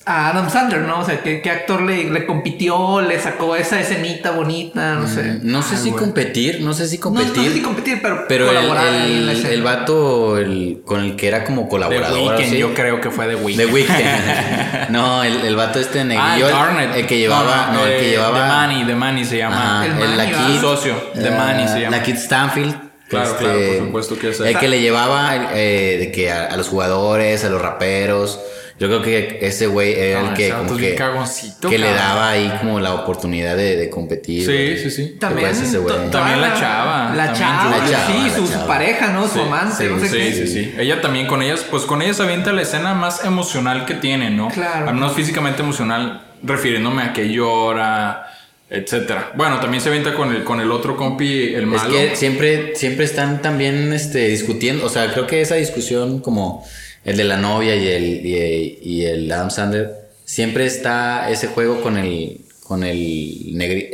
[0.07, 1.01] a- Adam Sandler, no?
[1.01, 4.95] O sea, ¿qué, qué actor le, le compitió, le sacó esa escenita bonita?
[4.95, 5.39] No sé.
[5.43, 6.01] No sé Ay, si güey.
[6.05, 7.45] competir, no sé si No, no competir.
[7.49, 9.55] sé si competir, pero, Pero el, colaborar ahí en la el, escena.
[9.55, 12.35] el vato el, con el que era como The colaborador.
[12.37, 12.59] Weeknd, ¿sí?
[12.59, 13.67] yo creo que fue The Weeknd.
[13.67, 14.89] The Weeknd.
[14.91, 16.49] no, el, el vato este Ah, negrillo.
[16.49, 17.71] el, el que llevaba.
[17.73, 18.41] No, el que eh, llevaba.
[18.41, 19.81] The Manny, The Manny se llama.
[19.83, 20.47] Ajá, El el, Manny, la.
[20.47, 20.61] Kid.
[20.61, 21.97] Socio, The Manny se llama.
[21.97, 22.77] La Kid Stanfield.
[23.09, 24.41] Claro, claro, por supuesto que es.
[24.41, 28.41] El que le llevaba eh, de que a, a los jugadores, a los raperos.
[28.83, 32.53] Yo creo que ese güey era No, el que como es que, le daba ahí
[32.59, 34.45] como la oportunidad de, de competir.
[34.45, 35.17] Sí, sí, sí.
[35.21, 35.53] También,
[36.11, 38.67] También la chava, La también chava, La chava, sí, la su, chava.
[38.67, 39.29] pareja, ¿no?
[39.29, 40.33] Su amante, sí, no sé Sí, qué.
[40.33, 40.75] sí, sí.
[40.77, 44.49] Ella también con ellas, pues con ellas avienta la escena más emocional que tiene, ¿no?
[44.49, 44.89] Claro.
[44.89, 48.27] Al menos físicamente emocional, refiriéndome a que llora,
[48.69, 49.31] etcétera.
[49.37, 51.91] Bueno, también se avienta con el, con el otro compi, el Es malo.
[51.93, 56.67] que siempre, siempre están también este, discutiendo, o sea, creo que esa discusión como
[57.05, 59.91] el de la novia y el, y, y el Adam Sandler,
[60.25, 63.91] siempre está ese juego con el, con el negri...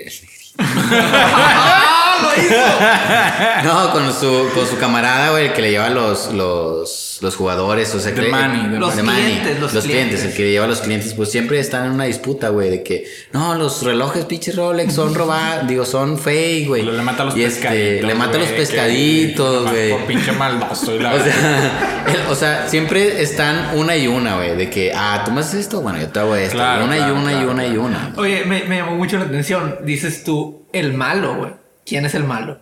[0.59, 2.55] ¡Ah, lo hizo!
[3.65, 7.95] No, con su, con su camarada, güey, el que le lleva los, los, los jugadores,
[7.95, 10.25] o sea, que- money, Los the money, clientes, los clientes.
[10.25, 13.05] el que lleva a los clientes, pues siempre están en una disputa, güey, de que,
[13.33, 16.83] no, los relojes pinche Rolex son robados, digo, son fake, güey.
[16.83, 18.07] Le mata a los Y este, pescaditos.
[18.09, 19.91] le mata a los pescaditos, güey.
[19.91, 20.95] Por pinche maldoso.
[20.95, 21.33] y la O verdad.
[21.33, 25.41] sea, el- o sea, siempre están una y una, güey, de que, ah, tú me
[25.41, 26.57] haces esto, bueno, yo te hago esto.
[26.57, 28.13] Claro, una claro, y una y claro, una y una.
[28.17, 29.77] Oye, me, me llamó mucho la atención.
[29.85, 31.53] Dices tú, el malo, güey.
[31.89, 32.59] ¿Quién es el malo?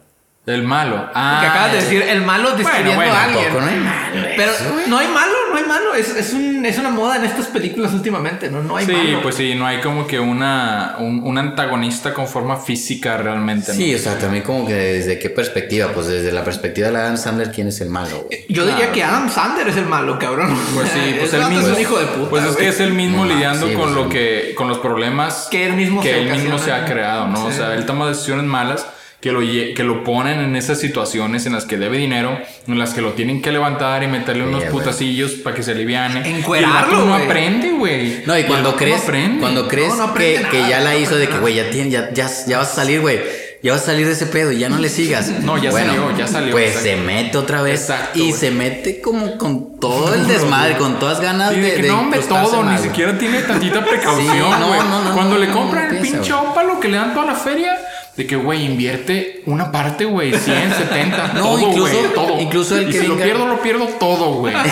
[0.46, 1.08] El malo.
[1.12, 3.44] Ah, que acabas de decir, el malo describiendo bueno, a alguien.
[3.46, 4.52] Tampoco no hay malo Pero
[4.86, 5.94] no hay malo, no hay malo.
[5.96, 8.62] Es, es, un, es una moda en estas películas últimamente, ¿no?
[8.62, 9.22] No hay Sí, malo.
[9.22, 13.72] pues sí, no hay como que una, un, un antagonista con forma física realmente.
[13.72, 13.76] ¿no?
[13.76, 17.16] Sí, o sea, también como que desde qué perspectiva, pues desde la perspectiva de Adam
[17.16, 18.46] Sandler, ¿quién es el malo, güey?
[18.48, 20.56] Yo diría que Adam Sandler es el malo, cabrón.
[20.76, 21.66] Pues sí, pues él mismo.
[21.66, 22.30] es un hijo de puta.
[22.30, 24.10] pues es que es el mismo No, lidiando sí, con pues, lo sí.
[24.10, 27.46] que, con los problemas Que él mismo que se él mismo se ha creado, ¿no?
[27.46, 27.56] O Sí.
[27.56, 28.86] sea, él toma decisiones malas
[29.26, 32.94] que lo, que lo ponen en esas situaciones en las que debe dinero, en las
[32.94, 34.70] que lo tienen que levantar y meterle unos güey.
[34.70, 36.28] putacillos para que se aliviane.
[36.38, 38.22] Encuerarlo, Y no aprende, güey.
[38.24, 41.16] No, y cuando crees, no cuando crees No, no aprende que, que ya la hizo
[41.16, 43.18] de que, güey, ya, tiene, ya, ya, ya vas a salir, güey.
[43.62, 45.28] Ya vas a salir de ese pedo y ya no le sigas.
[45.42, 46.88] No, ya salió, ya salió, Pues exacto.
[46.88, 51.20] se mete otra vez Exacto, y se mete como con todo el desmadre, con todas
[51.20, 54.68] ganas Sí, de, de que no, hombre, todo, ni siquiera tiene tantita precaución, Sí, no,
[54.68, 54.80] güey.
[54.80, 57.76] no, no, Cuando le compran el pinche ópalo que le dan toda la feria,
[58.16, 62.40] de que, güey, invierte una parte, güey, 100, 70, No, todo, incluso- güey, todo.
[62.40, 64.54] incluso el y que si lo pierdo, lo pierdo todo, güey.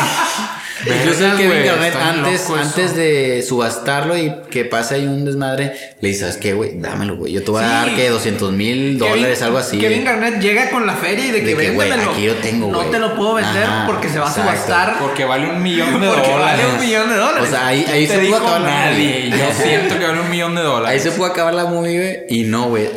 [0.86, 1.36] Incluso el está
[1.80, 6.52] bien antes, antes de subastarlo y que pase ahí un desmadre, le dices, ¿sabes qué,
[6.52, 6.78] güey?
[6.78, 7.32] Dámelo, güey.
[7.32, 9.78] Yo te voy a dar que 200 mil dólares, algo así.
[9.78, 10.04] Kevin.
[10.04, 12.80] Garnett llega con la feria y de que, De que, güey, aquí lo tengo, No
[12.86, 14.98] te lo puedo vender Ajá, porque se va a subastar.
[14.98, 16.60] Porque vale un millón de Porque dólares.
[16.66, 17.42] vale un millón de dólares.
[17.48, 19.28] O sea, ahí, ahí se pudo dijo acabar la nadie.
[19.30, 19.38] movie.
[19.38, 21.02] Yo siento que vale un millón de Ahí dólares.
[21.02, 22.16] se pudo acabar la movie, güey.
[22.40, 22.90] Y no, güey.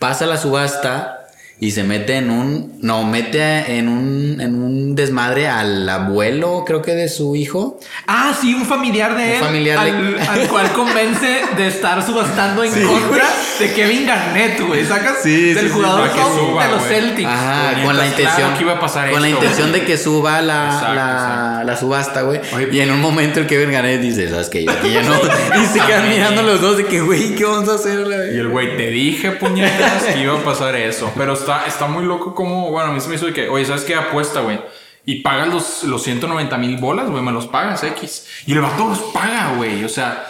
[0.00, 1.19] Pasa la subasta
[1.60, 2.78] y se mete en un.
[2.80, 7.78] No, mete en un, en un desmadre al abuelo, creo que de su hijo.
[8.06, 9.38] Ah, sí, un familiar de Un él.
[9.40, 13.24] familiar de- al, al cual convence de estar subastando en contra
[13.58, 14.84] de Kevin Garnett, güey.
[14.86, 15.18] ¿Sacas?
[15.22, 16.90] Sí, Del sí, sí, jugador que top suba, de los güey.
[16.94, 17.28] Celtics.
[17.28, 18.54] Ajá, con la claro intención.
[18.54, 19.80] que iba a pasar con la intención güey.
[19.80, 21.64] de que suba la, Exacto, la, exacto.
[21.66, 22.40] la subasta, güey.
[22.54, 24.64] Oye, Y en un momento el Kevin Garnett dice, ¿sabes qué?
[24.64, 25.12] Yo aquí ya no.
[25.62, 28.06] y se quedan mirando los dos de que, güey, ¿qué vamos a hacer?
[28.34, 31.12] Y el güey, te dije, puñetas, que iba a pasar eso.
[31.16, 33.64] Pero está, está muy loco como, bueno, a mí se me hizo de que, oye,
[33.64, 33.94] ¿sabes qué?
[33.94, 34.60] Apuesta, güey.
[35.04, 38.26] Y pagas los, los 190 mil bolas, güey, me los pagas, X.
[38.46, 39.84] Y el vato los paga, güey.
[39.84, 40.26] O sea,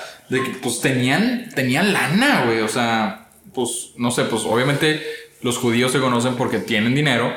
[0.62, 2.60] pues tenían, tenían lana, güey.
[2.60, 5.02] O sea, pues, no sé, pues obviamente
[5.42, 7.34] los judíos se conocen porque tienen dinero.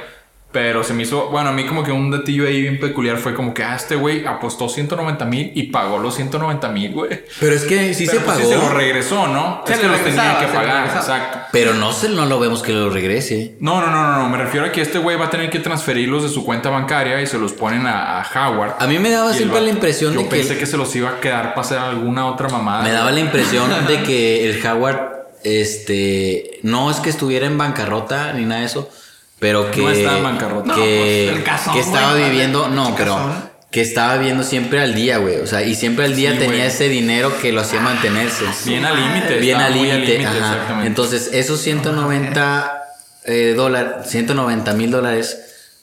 [0.53, 3.33] Pero se me hizo, bueno, a mí como que un datillo ahí bien peculiar fue
[3.33, 7.23] como que, ah, este güey apostó 190 mil y pagó los 190 mil, güey.
[7.39, 8.49] Pero es que sí Pero, se pues, pagó.
[8.51, 9.63] se lo regresó, ¿no?
[9.65, 11.39] Se es le que los tenía que pagar, exacto.
[11.51, 13.55] Pero no, se, no lo vemos que lo regrese.
[13.59, 15.57] No, no, no, no, no, me refiero a que este güey va a tener que
[15.57, 18.75] transferirlos de su cuenta bancaria y se los ponen a, a Howard.
[18.77, 20.35] A mí me daba siempre la impresión yo de que.
[20.35, 22.83] pensé que se los iba a quedar para hacer alguna otra mamada.
[22.83, 24.99] Me daba la impresión de que el Howard,
[25.43, 28.87] este, no es que estuviera en bancarrota ni nada de eso,
[29.43, 30.73] pero que No estaba en bancarrota.
[30.75, 33.17] que, No, pues, que estaba güey, viviendo, no, pero
[33.69, 36.55] que estaba viviendo siempre al día, güey, o sea, y siempre al día Sí, tenía
[36.59, 36.67] güey.
[36.67, 38.45] ese dinero que lo hacía mantenerse.
[38.65, 39.37] Bien al límite.
[39.39, 40.25] Bien al límite.
[40.85, 42.83] Entonces, esos 190
[43.25, 45.39] eh, dólares, 190 mil dólares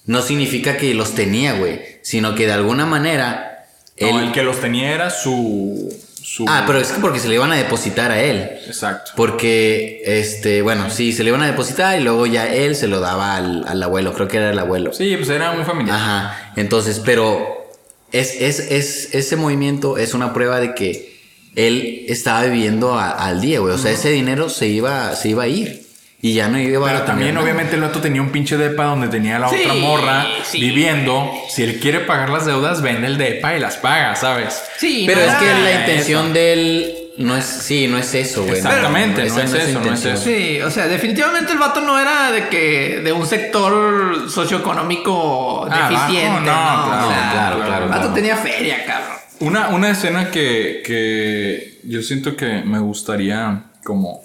[0.07, 3.67] no significa que los tenía, güey, sino que de alguna manera
[4.01, 5.93] No, él- el que los tenía era su.
[6.23, 8.49] Su Ah, pero es que porque se le iban a depositar a él.
[8.67, 9.13] Exacto.
[9.17, 13.01] Porque, este, bueno, sí, se le iban a depositar y luego ya él se lo
[13.01, 14.93] daba al, al abuelo, creo que era el abuelo.
[14.93, 15.97] Sí, pues era un familiar.
[15.97, 17.71] Ajá, entonces, pero
[18.13, 21.19] es, es, es, ese movimiento es una prueba de que
[21.57, 23.75] él estaba viviendo a- al día, güey.
[23.75, 25.83] O sea, ese dinero se iba, se iba a ir
[26.23, 27.45] y ya no iba a Pero también, nada.
[27.45, 30.61] obviamente, el vato tenía un pinche depa donde tenía la Sí, otra morra sí.
[30.61, 31.33] viviendo.
[31.49, 34.63] Si él quiere pagar las deudas, vende el depa y las paga, ¿sabes?
[34.79, 38.45] Sí, Pero no es que la intención de él no es, sí, no es eso,
[38.45, 38.57] güey.
[38.57, 40.23] Exactamente, no es eso, no es eso.
[40.25, 45.89] Sí, o sea, definitivamente el vato no era de que de un sector socioeconómico Ah,
[45.89, 48.15] deficiente, bajo, no, no, claro, o sea, claro, claro, El vato claro.
[48.15, 49.17] tenía feria, cabrón.
[49.41, 54.21] Una, una escena que, que yo siento que me gustaría como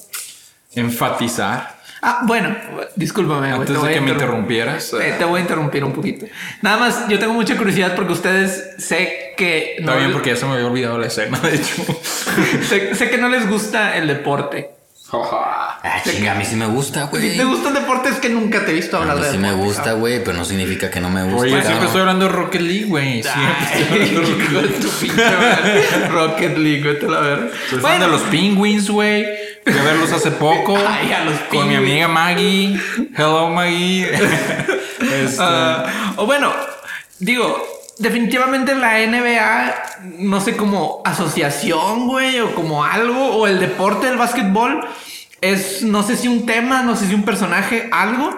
[0.75, 2.55] enfatizar Ah, bueno,
[2.95, 4.93] discúlpame, antes te voy de a que me interrum- interrumpieras.
[4.93, 6.25] Eh, te voy a interrumpir un poquito.
[6.62, 10.29] Nada más, yo tengo mucha curiosidad porque ustedes sé que Está no bien les- porque
[10.31, 11.84] ya se me había olvidado la escena, de hecho.
[12.69, 14.71] sé, sé que no les gusta el deporte.
[15.13, 17.31] Ah, chinga, a mí sí me gusta, güey.
[17.31, 19.31] Si te gusta el deporte es que nunca te he visto A hablar mí de
[19.31, 21.41] sí me deporte, gusta, güey, pero no significa que no me gusta.
[21.41, 23.23] Oye, yo siempre estoy hablando de Rocket League, güey.
[23.23, 24.79] Siempre estoy hablando de Rocket League.
[24.81, 25.84] tu pinche madre.
[26.10, 27.47] Rocket League, vete a la verga.
[27.69, 29.25] Soy fan de los Penguins, güey.
[29.65, 30.78] Fui a verlos hace poco.
[30.88, 32.80] Ay, a los Con mi amiga Maggie.
[33.15, 34.10] Hello, Maggie.
[35.06, 36.51] Este, Ah, o bueno,
[37.19, 37.63] digo,
[37.99, 39.75] definitivamente la NBA,
[40.19, 44.88] no sé, como asociación, güey, o como algo, o el deporte del básquetbol,
[45.41, 48.36] es, no sé si un tema, no sé si un personaje, algo,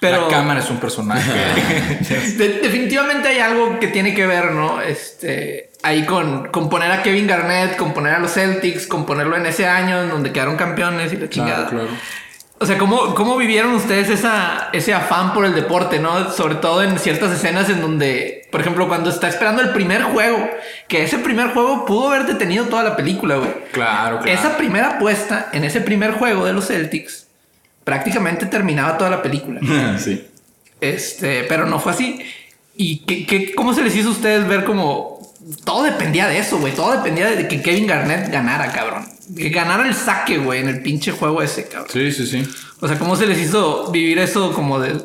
[0.00, 0.22] pero...
[0.22, 1.30] La cámara es un personaje.
[2.38, 4.80] De- definitivamente hay algo que tiene que ver, ¿no?
[4.80, 9.36] Este, ahí con, con poner a Kevin Garnett, con poner a los Celtics, con ponerlo
[9.36, 11.68] en ese año en donde quedaron campeones y la chingada.
[11.68, 11.88] claro.
[12.62, 16.30] O sea, ¿cómo, ¿cómo vivieron ustedes esa, ese afán por el deporte, no?
[16.30, 20.46] Sobre todo en ciertas escenas en donde, por ejemplo, cuando está esperando el primer juego,
[20.86, 23.50] que ese primer juego pudo haber detenido toda la película, güey.
[23.72, 24.38] Claro, claro.
[24.38, 27.28] Esa primera apuesta en ese primer juego de los Celtics
[27.84, 29.60] prácticamente terminaba toda la película.
[29.98, 30.26] sí.
[30.80, 32.20] Este, pero no fue así.
[32.76, 35.20] ¿Y qué, qué- cómo se les hizo a ustedes ver como
[35.64, 36.72] todo dependía de eso, güey?
[36.74, 39.06] Todo dependía de que Kevin Garnett ganara, cabrón.
[39.36, 41.90] Que ganara el saque, güey, en el pinche juego ese, cabrón.
[41.92, 42.48] Sí, sí, sí.
[42.80, 44.96] O sea, ¿cómo se les hizo vivir eso como de...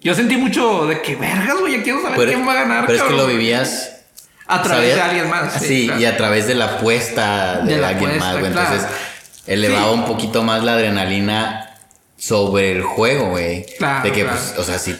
[0.00, 2.86] Yo sentí mucho de que vergas, güey, ya quiero saber Pero, quién va a ganar.
[2.86, 3.26] pero es que cabrón".
[3.26, 3.90] lo vivías
[4.46, 4.96] A través ¿sabías?
[4.96, 5.52] de alguien más.
[5.54, 6.00] Sí, claro.
[6.00, 8.52] y a través de la apuesta de, De la alguien apuesta, más, güey.
[8.52, 8.74] claro.
[8.74, 8.96] Entonces,
[9.46, 9.94] elevaba Sí.
[9.94, 11.63] un poquito más la adrenalina
[12.24, 13.66] sobre el juego, güey.
[13.76, 14.38] Claro, De que, claro.
[14.38, 14.96] pues, o sea, si,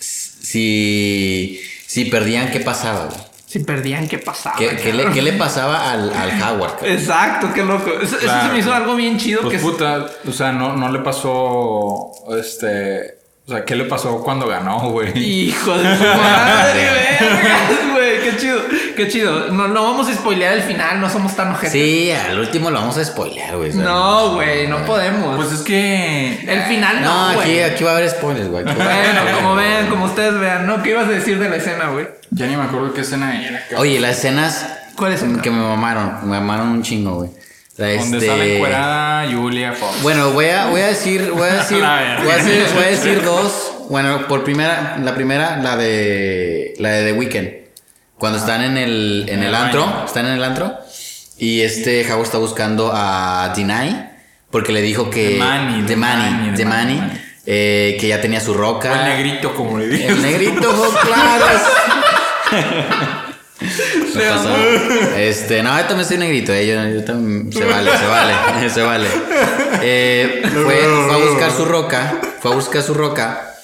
[0.00, 3.20] si, si perdían, ¿qué pasaba, güey?
[3.46, 4.56] Si perdían, ¿qué pasaba?
[4.56, 6.72] ¿Qué, qué le, qué le pasaba al, al Howard?
[6.72, 6.90] cabrón?
[6.92, 7.92] Exacto, qué loco.
[8.02, 9.42] Eso, se me hizo algo bien chido.
[9.42, 14.20] Pues que puta, o sea, no, no le pasó, este, o sea, ¿qué le pasó
[14.24, 15.16] cuando ganó, güey?
[15.16, 16.82] Hijo de su madre,
[17.20, 18.03] vergas, güey.
[18.24, 18.60] Qué chido,
[18.96, 19.48] qué chido.
[19.52, 21.72] No, no vamos a spoilear el final, no somos tan ojetes.
[21.72, 23.72] Sí, al último lo vamos a spoilear, güey.
[23.74, 25.36] No, güey, no podemos.
[25.36, 28.64] Pues es que el final No, no, aquí, va a haber spoilers, güey.
[28.64, 28.80] Bueno,
[29.36, 30.82] como vean, como ustedes vean, ¿no?
[30.82, 32.08] ¿Qué ibas a decir de la escena, güey?
[32.30, 33.62] ya ni me acuerdo qué escena era.
[33.76, 37.30] Oye, las escenas ¿Cuál es que me mamaron, me mamaron un chingo, güey.
[37.76, 40.02] La, Donde este- sale encuerada Julia Fox.
[40.02, 43.22] Bueno, voy a, voy a decir, voy a decir, voy a decir, voy a decir
[43.24, 47.63] dos, bueno, por primera, la primera, la de la de The Weeknd.
[48.18, 50.78] Cuando están en el, en el antro, están en el antro.
[51.36, 54.10] Y este Howard está buscando a Deny.
[54.50, 55.30] Porque le dijo que.
[55.30, 57.00] The Manny, The Manny, The Manny,
[57.46, 58.92] eh, que ya tenía su roca.
[58.92, 60.06] O el negrito, como le dije.
[60.06, 61.46] El negrito, claro.
[64.14, 64.56] Me pasó.
[65.16, 68.82] Este, no, yo también soy negrito, eh, yo, yo también, se vale, se vale, se
[68.82, 69.08] vale.
[69.82, 73.54] Eh, fue, fue a buscar su roca, fue a buscar su roca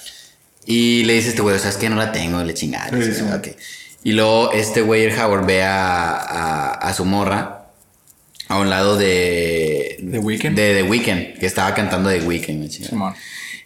[0.65, 1.89] y le dice este güey, ¿sabes qué?
[1.89, 2.89] No la tengo, le chingada.
[2.89, 3.55] Sí.
[4.03, 7.67] Y luego este güey, el Howard, ve a, a, a su morra
[8.47, 9.97] a un lado de...
[10.11, 10.55] ¿The Weeknd?
[10.55, 12.69] De The Weeknd, que estaba cantando The Weeknd.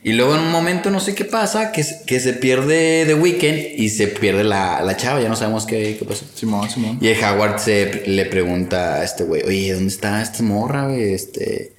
[0.03, 3.15] Y luego en un momento no sé qué pasa, que, se- que se pierde The
[3.15, 6.25] Weeknd y se pierde la, la chava, ya no sabemos qué, qué pasó.
[6.35, 6.99] Simón, Simón.
[7.01, 11.13] Y el Howard se le pregunta a este güey, oye, ¿dónde está esta morra, güey?
[11.15, 11.73] Este,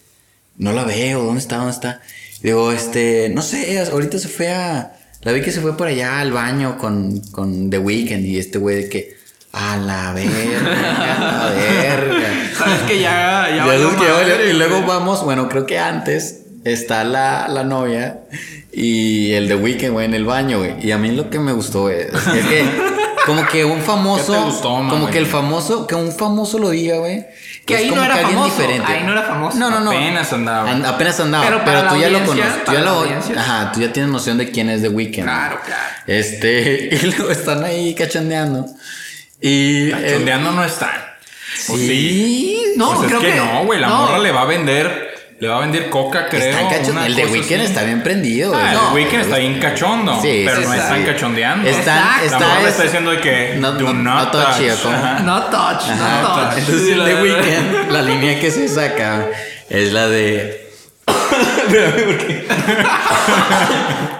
[0.56, 1.58] no la veo, ¿dónde está?
[1.58, 2.00] ¿Dónde está?
[2.42, 6.20] Digo, este, no sé, ahorita se fue a, la vi que se fue por allá
[6.20, 9.16] al baño con, con The Weeknd y este güey de que,
[9.52, 12.50] a la verga, a la verga.
[12.58, 14.50] Sabes que ya, ya, Ya que madre.
[14.50, 18.20] Y luego vamos, bueno, creo que antes está la, la novia
[18.72, 20.74] y el de Weekend, güey, en el baño, güey.
[20.86, 22.95] Y a mí lo que me gustó, güey, es que
[23.26, 26.58] como que un famoso, ¿Qué te gustó, mamá, como que el famoso, que un famoso
[26.58, 27.26] lo diga, güey.
[27.66, 28.92] Que ahí no era famoso, diferente.
[28.92, 29.58] ahí no era famoso.
[29.58, 29.90] No, no, no.
[29.90, 30.70] Apenas andaba.
[30.70, 31.44] An- apenas andaba.
[31.44, 32.64] Pero Pero, tú la ya lo conoces.
[32.64, 33.04] Tú ya lo,
[33.40, 35.24] ajá, tú ya tienes noción de quién es The Weeknd.
[35.24, 35.82] Claro, claro.
[36.06, 38.66] Este, y luego están ahí cachondeando.
[39.40, 39.90] Y.
[39.90, 40.90] el- Chondeando no están.
[41.68, 43.80] ¿O Sí, No, pues creo es que, que- no, güey.
[43.80, 43.98] La no.
[44.02, 45.05] morra le va a vender.
[45.38, 46.56] Le va a vender coca, creo.
[46.90, 47.70] Una El de cosa Weekend así.
[47.72, 48.54] está bien prendido.
[48.56, 48.92] Ah, el No.
[48.94, 50.18] Weekend está bien cachondo.
[50.22, 51.68] Sí, pero sí, no están cachondeando.
[51.68, 52.38] Están, Exacto.
[52.46, 53.54] la está, está diciendo de que.
[53.58, 54.44] No, do no, not touch.
[54.60, 56.58] No touch, Ajá, no touch.
[56.58, 57.14] Entonces Sí, el de.
[57.22, 59.26] Weekend, la línea que se saca
[59.68, 60.70] es la de.
[61.06, 62.46] Espérame, porque-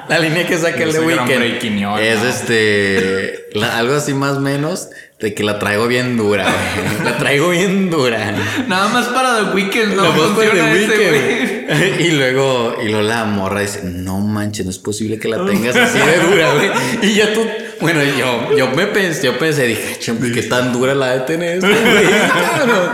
[0.08, 3.46] la línea que saca el de Weekend es este.
[3.54, 7.04] la- algo así más o menos de que la traigo bien dura, güey.
[7.04, 8.34] La traigo bien dura.
[8.68, 10.96] Nada más para The Weeknd no funciona de ese.
[11.10, 12.00] Weekend.
[12.00, 15.74] Y luego, y luego la morra dice, no manches, no es posible que la tengas
[15.74, 16.70] así de dura, güey.
[17.02, 17.46] Y ya tú,
[17.80, 21.54] bueno, yo, yo me pensé, yo pensé, dije, "Chum, ¿qué tan dura la de tener
[21.56, 22.06] este, güey?
[22.06, 22.92] Claro.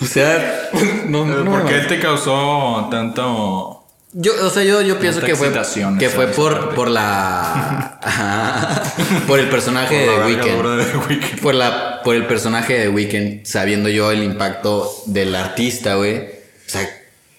[0.00, 0.70] O sea,
[1.06, 1.50] no, no.
[1.50, 3.77] ¿Por qué te causó tanto.?
[4.12, 5.52] Yo, o sea, yo, yo pienso que fue,
[5.98, 8.00] que fue por, por la,
[9.26, 11.06] por el personaje por de Weekend.
[11.08, 11.40] Weeknd?
[11.42, 16.16] Por, la, por el personaje de Weekend, sabiendo yo el impacto del artista, güey.
[16.20, 16.88] O sea,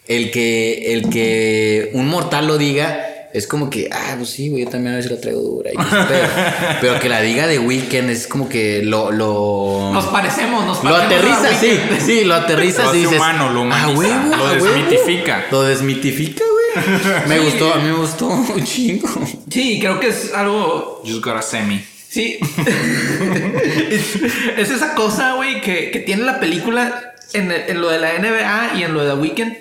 [0.08, 4.63] el que, el que un mortal lo diga es como que, ah, pues sí, güey,
[4.65, 5.71] yo también a veces la traigo dura.
[5.71, 6.27] pedo.
[6.82, 9.12] Pero que la diga de Weekend es como que lo.
[9.12, 12.97] lo Nos parecemos, nos lo parecemos a aterriza, sí, sí, lo aterriza, Lo sí.
[12.97, 14.65] hace dices, humano, lo humaniza, "Ah, huevo, lo ah, huevo".
[14.65, 15.45] desmitifica.
[15.51, 16.43] Lo desmitifica.
[17.27, 19.07] Me gustó, a mí me gustó un chingo.
[19.51, 21.83] Sí, creo que es algo Just got a semi.
[22.09, 22.39] Sí.
[23.91, 24.15] es,
[24.57, 28.13] es esa cosa, güey, que, que tiene la película en, el- en lo de la
[28.13, 29.57] NBA y en lo de The Weeknd.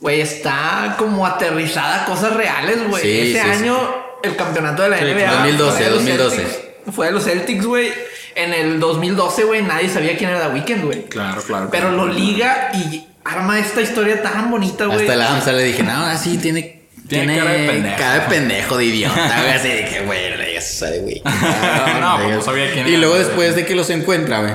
[0.00, 3.02] Güey, está como aterrizada a cosas reales, güey.
[3.02, 3.62] Sí, Ese sí, sí.
[3.64, 3.78] año,
[4.22, 5.32] el campeonato de la Sí, NBA.
[5.32, 6.36] 2012, fue de los 2012.
[6.36, 6.94] Celtics.
[6.94, 7.92] Fue de los Celtics, güey.
[8.36, 11.04] En el 2012, güey, nadie sabía quién era The Weeknd, güey.
[11.06, 11.68] Claro, claro.
[11.72, 15.00] Pero lo liga y arma esta historia tan bonita, güey.
[15.00, 16.78] Hasta la AMSA le dije, no, así tiene.
[17.08, 17.96] Tiene cara de pendejo.
[17.96, 19.52] cara de pendejo, de idiota, güey.
[19.52, 21.22] Así dije, güey, no le digas eso de güey.
[21.24, 23.24] No, pues no sabía quién Y era, luego güey.
[23.26, 24.52] después de que los encuentra, güey.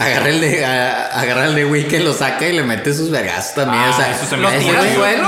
[0.00, 3.54] Agarra el de, a- agarra el de Weekend, lo saca y le mete sus vergazos
[3.54, 3.82] también.
[3.84, 4.58] Ah, o sea, eso se me hace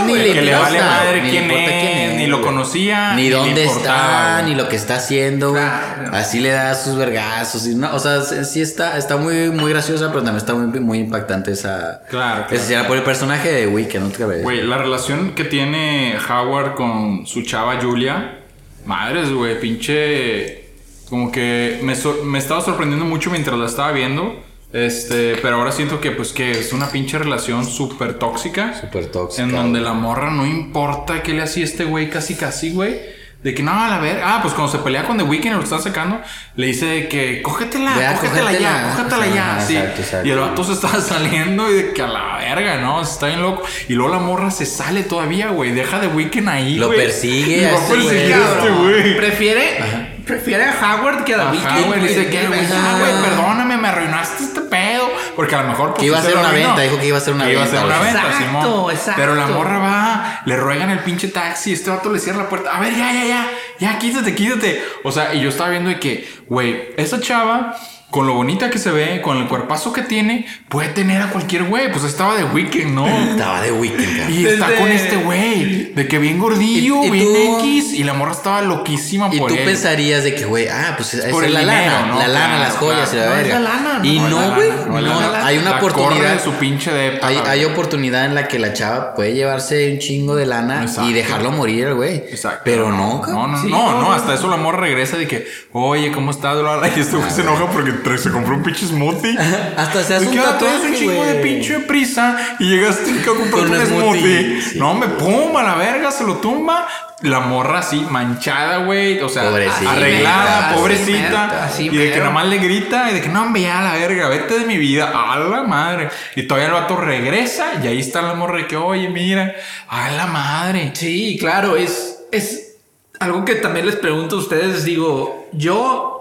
[0.06, 3.64] ni le Que le vale madre ni quién importa es, ni lo conocía, ni dónde
[3.64, 4.46] está, güey.
[4.50, 5.52] ni lo que está haciendo.
[5.52, 6.10] Claro.
[6.12, 7.66] Así le da sus vergazos.
[7.66, 10.98] Y no, o sea, sí está, está muy, muy graciosa, pero también está muy, muy
[11.00, 12.00] impactante esa.
[12.08, 12.62] Claro, claro.
[12.64, 14.42] Esa por el personaje de Weekend, otra vez.
[14.42, 18.38] Güey, la relación que tiene Howard con su chava Julia,
[18.86, 20.62] madres, güey, pinche.
[21.10, 21.94] Como que me,
[22.24, 24.42] me estaba sorprendiendo mucho mientras la estaba viendo.
[24.72, 28.74] Este, pero ahora siento que, pues, que es una pinche relación súper tóxica.
[28.80, 29.92] Súper tóxica, En donde güey.
[29.92, 33.22] la morra no importa qué le hacía este güey, casi, casi, güey.
[33.42, 34.20] De que no, a la ver.
[34.24, 36.20] Ah, pues cuando se pelea con The Weeknd, lo está sacando,
[36.54, 38.58] le dice de que cógetela, Ya, cógetela, ya,
[38.94, 38.94] cógetela.
[38.96, 39.56] cógetela ya.
[39.56, 39.76] Ajá, sí.
[39.76, 40.28] exacto, exacto.
[40.28, 43.02] Y el vato se estaba saliendo y de que a la verga, ¿no?
[43.02, 43.64] Está bien loco.
[43.88, 45.72] Y luego la morra se sale todavía, güey.
[45.72, 47.00] Deja de Weekend ahí, Lo güey.
[47.00, 48.32] persigue a este güey.
[48.32, 49.16] a este güey.
[49.16, 53.88] Prefiere, prefiere a Howard que a The Ajá, güey, dice que, güey, ah, perdóname, me
[53.88, 55.08] arruinaste este pedo.
[55.36, 55.90] Porque a lo mejor.
[55.90, 56.68] pues, Que iba a ser una arruinó.
[56.68, 58.44] venta, dijo que iba a ser una Que iba a venta, ser una venta, Exacto,
[58.44, 58.90] Simón.
[58.90, 59.12] exacto.
[59.20, 62.74] Pero la morra va, le ruegan el pinche taxi, este vato le cierra la puerta.
[62.76, 64.82] A ver, ya, ya, ya, ya, quítate, quítate.
[65.04, 67.74] O sea, y yo estaba viendo de que, güey, esa chava
[68.12, 71.64] con lo bonita que se ve, con el cuerpazo que tiene, puede tener a cualquier
[71.64, 71.90] güey.
[71.90, 73.06] Pues estaba de Weekend, ¿no?
[73.32, 74.32] Estaba de Weekend, cabrón.
[74.38, 77.92] Y está Desde- con este güey, de que bien gordillo, Y- y bien tú- X,
[77.94, 79.64] y la morra estaba loquísima Y por tú él.
[79.64, 82.18] pensarías de que, güey, ah, pues Por es el la dinero, lana, ¿no?
[82.18, 83.24] la lana, Claro, las joyas claro.
[83.24, 85.46] y la No es la lana, y no la no, güey, no no, lana.
[85.46, 86.34] hay una La corre oportunidad.
[86.34, 89.98] de su pinche depa, Hay, hay oportunidad en la que la chava puede llevarse un
[89.98, 91.08] chingo de lana Exacto.
[91.08, 92.16] y dejarlo morir, güey.
[92.30, 92.60] Exacto.
[92.64, 94.12] Pero no, no, no, Sí, no, no, no, no.
[94.12, 96.52] hasta eso la morra regresa de que, oye, ¿cómo estás?
[96.96, 99.36] Y este güey se enoja porque tra- se compró un pinche smoothie.
[99.76, 103.86] Hasta se hace un tatuaje, un chingo de pinche prisa y llegaste a comprar un
[103.86, 103.86] smoothie.
[103.86, 104.78] smoothie, sí.
[104.78, 106.86] No, me pum, a la verga, se lo tumba.
[107.22, 109.20] La morra así, manchada, güey.
[109.20, 109.92] O sea, Pobrecita.
[109.92, 111.64] arreglada, Así pobrecita.
[111.64, 113.82] así y de que nada más le grita y de que no, hombre, ya a
[113.84, 115.12] la verga, vete de mi vida.
[115.14, 116.08] A la madre.
[116.34, 119.54] Y todavía el vato regresa y ahí está la morra de que, oye, mira,
[119.88, 120.90] a la madre.
[120.94, 122.74] Sí, claro, es, es
[123.20, 124.84] algo que también les pregunto a ustedes.
[124.84, 126.11] Digo, yo,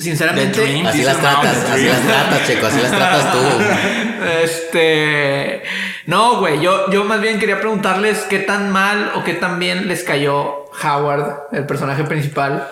[0.00, 0.62] sinceramente.
[0.88, 3.38] Así las tratas, así las tratas, Checo, así las tratas tú.
[4.44, 5.62] este,
[6.06, 9.88] no, güey, yo, yo más bien quería preguntarles qué tan mal o qué tan bien
[9.88, 12.68] les cayó Howard, el personaje principal.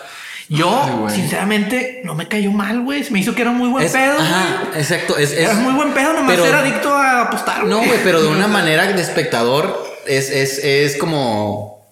[0.50, 3.04] Yo, Ay, sinceramente, no me cayó mal, güey.
[3.04, 4.18] Se me hizo que era muy buen Es- pedo.
[4.18, 5.18] ajá, exacto.
[5.18, 7.64] Es, Era es- muy buen pedo, nomás pero- era adicto a apostar.
[7.64, 11.86] No, güey, pero de una manera de espectador es, es, es como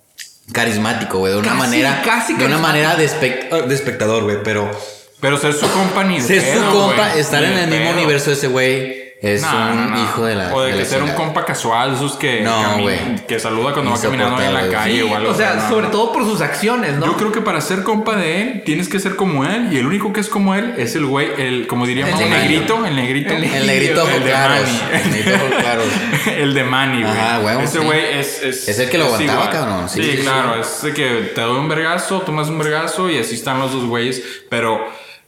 [0.52, 1.34] carismático, güey.
[1.34, 2.02] De una Casi, manera.
[2.02, 4.38] casi de una manera de, espect- de espectador, güey.
[4.42, 4.70] Pero
[5.20, 7.20] Pero ser su compa ni de ser su pedo, compa, güey.
[7.20, 7.96] estar Ni en de el mismo pedo.
[7.96, 10.02] universo de ese güey, es No, un no, no.
[10.04, 10.54] hijo de la.
[10.54, 11.24] O de, la que ser un chingada.
[11.24, 12.98] compa casual, esos que, No, cami- güey.
[13.26, 15.68] que saluda cuando va caminando en la Insoportable, calle Sí, o algo o sea, no,
[15.70, 15.90] sobre no.
[15.90, 17.06] todo por sus acciones, ¿no?
[17.06, 19.70] Yo creo que para ser compa de él, tienes que ser como él.
[19.72, 22.32] Y el único que es como él es el güey, el, como diríamos, El el
[22.34, 23.34] de negrito, el negrito.
[23.34, 24.68] El El negrito El ojos de claros.
[24.68, 25.02] Manny.
[25.02, 25.84] El negrito claros.
[26.26, 27.14] el de Manny, güey.
[27.18, 27.84] Ajá, huevo, Ese sí.
[27.86, 28.68] güey es, es.
[28.68, 29.50] Es el que lo aguantaba, igual.
[29.50, 29.88] cabrón.
[29.88, 30.60] Sí, Sí, sí, claro.
[30.60, 33.86] Es de que te doy un vergazo, tomas un vergazo y así están los dos
[33.86, 34.22] güeyes.
[34.50, 34.86] Pero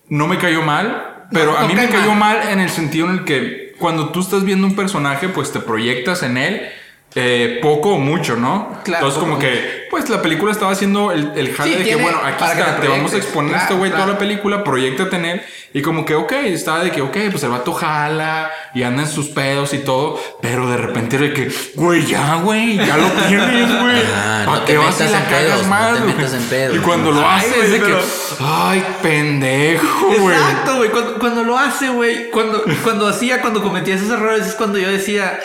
[0.08, 1.26] no me cayó mal.
[1.30, 2.38] Pero No, a mí me cayó mal.
[2.38, 5.60] mal en el sentido en el que cuando tú estás viendo un personaje, pues te
[5.60, 6.68] proyectas en él.
[7.14, 8.80] Eh, poco o mucho, ¿no?
[8.84, 11.96] Claro, Entonces, como que, pues la película estaba haciendo el, el jale Sí, de que,
[11.96, 14.12] bueno, aquí está, te te vamos a exponer a este Claro, güey toda claro.
[14.12, 15.42] la película, proyectate en él.
[15.72, 19.08] Y como que, ok, estaba de que, ok, pues el vato jala y anda en
[19.08, 20.20] sus pedos y todo.
[20.42, 24.02] Pero de repente de que, güey, ya, güey, ya lo tienes, güey.
[24.14, 26.14] Ah, ¿Para no qué te vas y la cagas pedos, no más, te güey?
[26.14, 26.76] metas en pedos.
[26.76, 27.94] Y cuando lo Ay, hace es de que,
[28.40, 30.36] ay, pendejo, güey.
[30.36, 30.90] Exacto, güey.
[30.90, 32.30] Cuando, cuando lo hace, güey.
[32.30, 35.38] Cuando, cuando hacía, cuando cometía esos errores, es cuando yo decía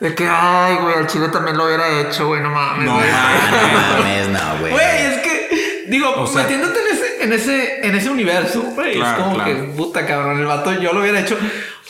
[0.00, 2.86] de que, ay, güey, al chile también lo hubiera hecho, güey, no mames.
[2.86, 3.06] No güey.
[3.10, 4.72] Mames, no, güey.
[4.72, 8.94] Güey, es que, digo, O sea- metiéndote en ese, en ese, en ese universo, güey,
[8.96, 9.50] Claro, es como claro.
[9.50, 11.36] que, puta cabrón, el vato yo lo hubiera hecho.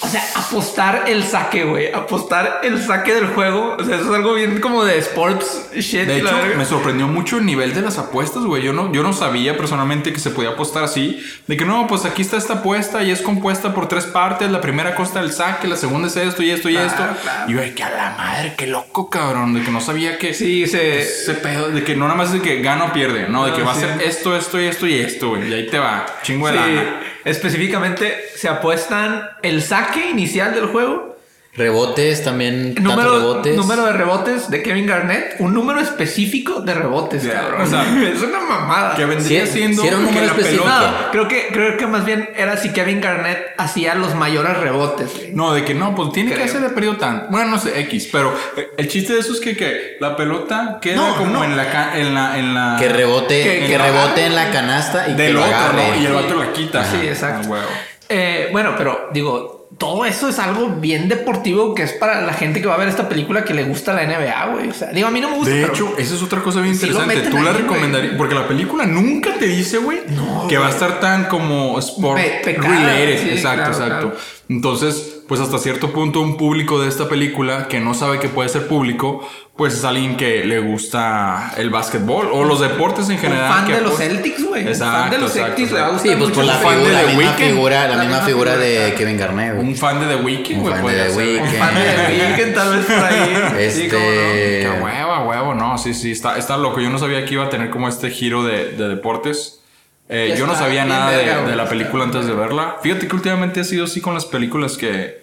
[0.03, 1.92] O sea, apostar el saque, güey.
[1.92, 3.76] Apostar el saque del juego.
[3.78, 6.07] O sea, eso es algo bien como de sports shit.
[6.07, 8.62] De hecho, me sorprendió mucho el nivel de las apuestas, güey.
[8.62, 11.22] Yo no, yo no sabía personalmente que se podía apostar así.
[11.46, 14.51] De que no, pues aquí está esta apuesta y es compuesta por tres partes.
[14.51, 17.03] La primera costa del saque, la segunda es esto y esto y Claro, esto.
[17.22, 17.51] claro.
[17.51, 19.53] Y yo, que a la madre, qué loco, cabrón.
[19.55, 21.03] De que no sabía que Sí, se.
[21.03, 23.51] ese pedo, de que no nada más es de que gana o pierde, no, de
[23.51, 23.84] No, que va sí.
[23.84, 25.48] a ser esto, esto y esto y esto, güey.
[25.51, 27.01] Y ahí te va, chingo de Sí, lana.
[27.24, 31.09] Específicamente se apuestan el saque inicial del juego,
[31.53, 32.74] Rebotes también.
[32.76, 33.57] tantos número, rebotes.
[33.57, 37.62] número de rebotes de Kevin Garnett, un número específico de rebotes, Ya, cabrón.
[37.62, 37.82] o sea,
[38.14, 38.94] es una mamada.
[38.94, 40.68] Que vendría Sí, siendo sí era un que número la específico.
[40.68, 45.12] No, creo que, creo que más bien era si Kevin Garnett hacía los mayores rebotes.
[45.12, 45.32] güey.
[45.32, 47.26] No, de que no, pues tiene que hacer de periodo tan.
[47.30, 50.78] Bueno, no sé, X, pero eh, el chiste de eso es que, que la pelota
[50.80, 51.44] queda No, como no.
[51.44, 55.16] en la ca- en la en la Que rebote, Que- rebote en la canasta y
[55.16, 55.96] que del lo otro, agarre.
[55.96, 56.03] ¿no?
[56.03, 56.84] Y el vato la quita.
[56.84, 57.55] Sí, exacto.
[57.57, 57.64] Ah.
[58.09, 62.60] Eh, bueno, pero digo, todo eso es algo bien deportivo que es para la gente
[62.60, 64.68] que va a ver esta película que le gusta la NBA, güey.
[64.68, 65.54] O sea, digo, a mí no me gusta.
[65.54, 67.30] De hecho, esa es otra cosa bien lo interesante.
[67.30, 68.14] Tú la recomendarías.
[68.16, 70.00] Porque la película nunca te dice, güey,
[70.48, 73.22] que va a estar tan como sport Pe- pecada, related.
[73.22, 74.08] sí, exacto, claro, exacto.
[74.10, 74.16] claro.
[74.48, 78.48] Entonces, pues hasta cierto punto, un público de esta película que no sabe que puede
[78.48, 79.24] ser público,
[79.56, 83.48] pues es alguien que le gusta el básquetbol o los deportes en un general.
[83.52, 84.66] fan que de los pues- Celtics, güey.
[84.66, 85.98] Un fan Exacto, de los exacto, Celtics exacto.
[86.00, 88.20] Sí, pues por la un fan figura, de la The misma figura, la, La misma
[88.22, 88.94] figura de claro.
[88.96, 89.68] Kevin Garnett, güey.
[89.68, 90.74] Un fan de The Weeknd, Un güey.
[90.74, 91.16] fan.
[91.16, 91.40] Weeknd.
[91.42, 93.70] Un fan de The Weeknd, tal vez por ahí.
[93.70, 94.10] Sí, cómo no.
[94.10, 94.60] Este.
[94.62, 96.80] Que huevo, a huevo, no, sí, sí, está, está loco.
[96.80, 99.60] Yo no sabía que iba a tener como este giro de, de deportes.
[100.08, 102.78] Eh, yo no sabía nada de, de la película antes de verla.
[102.82, 105.19] Fíjate que últimamente ha sido así con las películas que,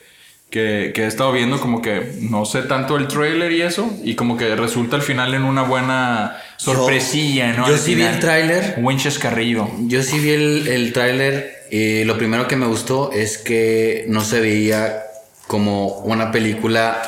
[0.49, 4.15] que, que he estado viendo, como que no sé tanto el trailer y eso, y
[4.15, 7.67] como que resulta al final en una buena sorpresilla, ¿no?
[7.67, 8.75] yo Al sí vi el tráiler.
[8.79, 9.69] Buen chascarrillo.
[9.87, 14.21] Yo sí vi el, el tráiler y lo primero que me gustó es que no
[14.21, 15.03] se veía
[15.47, 17.01] como una película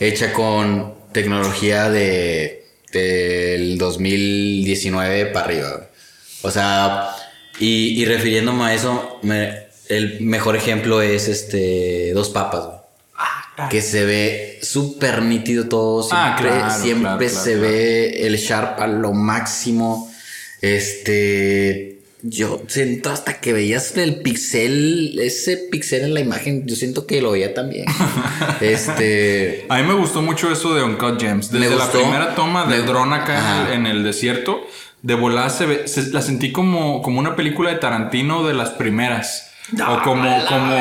[0.00, 2.62] hecha con tecnología de
[2.92, 5.88] del 2019 para arriba.
[6.42, 7.10] O sea,
[7.58, 9.61] y, y refiriéndome a eso, me,
[9.96, 12.76] el mejor ejemplo es este Dos Papas, güey.
[13.58, 16.06] Ah, Que se ve súper nítido todo.
[16.10, 17.60] Ah, Siempre, claro, siempre claro, claro, se claro.
[17.68, 20.10] ve el Sharp a lo máximo.
[20.60, 21.88] Este.
[22.24, 27.20] Yo siento hasta que veías el pixel, ese pixel en la imagen, yo siento que
[27.20, 27.84] lo veía también.
[28.60, 29.66] este.
[29.68, 31.50] A mí me gustó mucho eso de Uncut Gems.
[31.50, 33.66] Desde Me la primera toma del Me- dron acá en Ajá.
[33.68, 34.60] el, en el desierto,
[35.02, 38.70] de volada se ve, se- la sentí como, como una película de Tarantino de las
[38.70, 39.48] primeras.
[39.70, 40.76] No, o como, la como,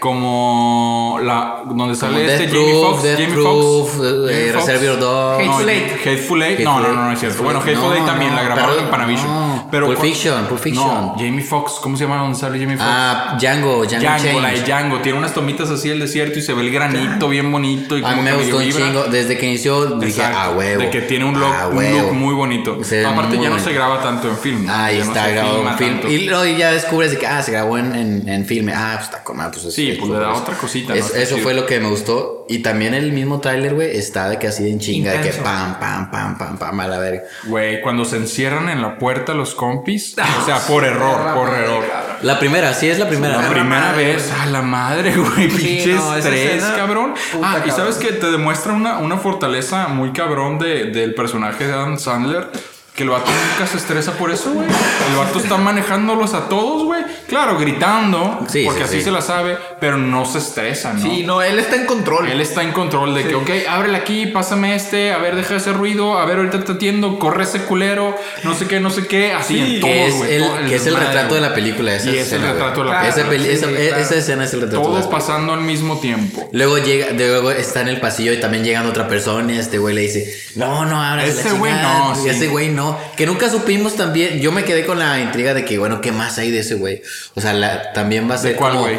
[0.00, 3.02] como la, donde sale Death este Jamie Proof, Foxx.
[3.02, 3.94] Death Jamie Foxx.
[3.94, 4.66] eh, Jamie Foxx.
[4.66, 5.38] Reservoir Dogs.
[5.48, 5.92] Hateful Eight.
[6.06, 6.60] Hateful Eight.
[6.60, 7.42] No, no, no, no es cierto.
[7.42, 9.49] Bueno, No, Hateful Eight también la grabaron pero- en Panavision.
[9.64, 10.86] No, pero Pulp Fiction, Pulp Fiction.
[10.86, 11.74] No, Jamie Foxx.
[11.82, 12.88] ¿Cómo se llama donde sale Jamie Foxx?
[12.90, 14.62] Ah, Django, Django, Django, la de.
[14.62, 14.98] Django.
[15.00, 17.96] Tiene unas tomitas así el desierto y se ve el granito bien bonito.
[17.98, 19.04] Y A mí me gustó un chingo.
[19.04, 20.82] Desde que inició dije, ah, huevo.
[20.82, 22.82] De que tiene un look, ah, un look muy bonito.
[22.84, 24.66] Se Aparte, muy ya no se graba tanto en film.
[24.66, 24.72] ¿no?
[24.74, 26.00] Ahí Ya no está se grabado en film.
[26.08, 28.72] Y luego ya descubres de que, ah, se grabó en, en, en filme.
[28.74, 30.98] Ah, pues está con ah, pues es- Sí, es- pues le da otra cosita, ¿no?
[30.98, 32.46] es- eso fue lo que me gustó.
[32.48, 35.36] Y también el mismo trailer, güey, está de que así de en chinga, de que
[35.36, 37.22] pam, pam, pam, pam, pam, a la verga.
[37.44, 40.16] Güey, cuando se encierran en la puerta los compis.
[40.42, 41.84] o sea, por error, por error.
[42.22, 43.40] La primera, sí es la primera.
[43.40, 47.14] La primera vez, a la madre, güey, pinche no, escena, cabrón.
[47.32, 47.76] puta, ah, y cabrón.
[47.76, 52.50] sabes que te demuestra una, una fortaleza muy cabrón de, del personaje de Adam Sandler.
[52.94, 54.66] Que el vato nunca se estresa por eso, güey.
[54.66, 57.02] El vato está manejándolos a todos, güey.
[57.28, 59.04] Claro, gritando, Sí, porque sí, así sí.
[59.04, 61.00] se la sabe, pero no se estresa, ¿no?
[61.00, 62.28] Sí, no, él está en control.
[62.28, 65.72] Él está en control de que, ok, ábrele aquí, pásame este, a ver, deja ese
[65.72, 69.32] ruido, a ver, ahorita te atiendo, corre ese culero, no sé qué, no sé qué,
[69.32, 71.94] así Sí, en todo, Que es el, todo que es el retrato de la película.
[71.94, 73.52] Esa Y es el retrato de la película.
[73.52, 73.96] Esa, claro.
[73.96, 76.48] esa escena es el retrato de la pasando al mismo tiempo.
[76.52, 79.94] Luego llega, luego está en el pasillo y también llegando otra persona y este güey
[79.94, 82.79] le dice, no, no, ahora Ese güey no, ese güey no.
[83.16, 84.40] Que nunca supimos también.
[84.40, 87.02] Yo me quedé con la intriga de que, bueno, ¿qué más hay de ese güey?
[87.34, 88.96] O sea, la- también va a ser cuál como, güey?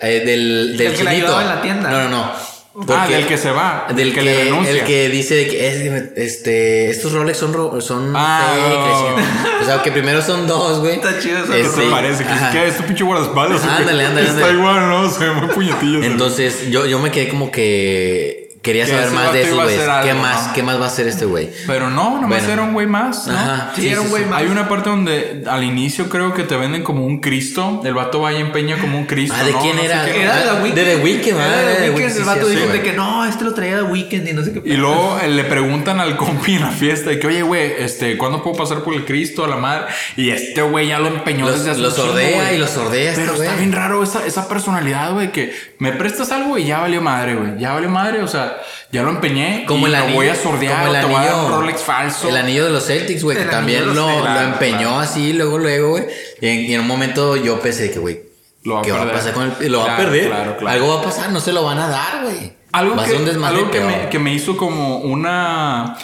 [0.00, 1.10] eh, del, del El que chinito.
[1.26, 1.90] ayudaba en la tienda.
[1.90, 2.22] No, no, no.
[2.24, 4.70] ah, Porque- del que se va, del que, le renuncia.
[4.72, 9.16] el que dice de que es- este estos Rolex son son Ah, fake,
[9.56, 9.62] no.
[9.62, 11.52] o sea que primero son dos güey Está chido eso.
[11.52, 12.24] ¿Qué Este, te parece?
[12.24, 12.50] ¿Que ajá.
[12.52, 13.60] ¿Qué es tu pinche guardaespaldas?
[13.60, 13.68] o qué?
[13.70, 14.58] Ándale, ándale, Está ándale.
[14.58, 15.10] igual, ¿no?
[15.10, 16.02] Se ve muy puñetillo.
[16.02, 19.80] Entonces, yo, yo me quedé como que quería Que saber más de esos a güeyes.
[19.82, 20.46] ¿Qué algo, más?
[20.48, 20.52] ¿no?
[20.52, 21.50] ¿Qué más va a hacer este güey?
[21.66, 22.52] Pero no, nomás Bueno.
[22.52, 23.38] era un güey más, ¿no?
[23.38, 23.72] Ajá.
[23.76, 24.40] Sí, era un güey más.
[24.40, 27.80] Hay una parte donde al inicio creo que te venden como un Cristo.
[27.84, 29.34] El vato va y empeña como un Cristo.
[29.38, 29.60] Ah, ¿de ¿no?
[29.60, 30.04] quién sé era?
[30.04, 30.22] qué.
[30.22, 30.74] Era de Ah, The Weeknd.
[30.76, 31.96] de The Weeknd, Era ah, de The Weeknd.
[31.98, 34.52] Weeknd, El vato dice de que no, este lo traía de Weekend y no sé
[34.52, 34.62] qué.
[34.64, 38.16] Y luego eh, le preguntan al compi en la fiesta de que, oye, güey, este,
[38.18, 39.84] ¿cuándo puedo pasar por el Cristo a la madre?
[40.16, 42.54] Y este güey ya lo empeñó Los- desde hace lo un chingo, sordea güey.
[42.56, 46.32] y lo sordea este Pero está bien raro esa, esa personalidad, güey, que me prestas
[46.32, 47.58] algo y ya valió madre, güey.
[47.58, 48.55] Ya valió madre, o sea,
[48.92, 49.64] ya lo empeñé.
[49.66, 50.14] Como y el lo anillo.
[50.16, 51.46] voy a sordear, como el o te voy a dar anillo.
[51.46, 52.28] un Rolex falso.
[52.28, 54.98] El anillo de los Celtics, güey, que también lo, lo claro, empeñó claro.
[55.00, 56.04] así, luego, luego, güey.
[56.40, 58.20] Y en, y en un momento yo pensé que, güey,
[58.64, 59.16] Lo va a ¿qué va a perder.
[59.16, 59.72] pasar con el.
[59.72, 60.26] Lo va a Claro, perder.
[60.28, 60.68] claro, claro.
[60.74, 62.52] Algo va a pasar, no se lo van a dar, güey.
[62.72, 65.96] Algo va a que, ser un desmadre algo que, me, que me hizo como una.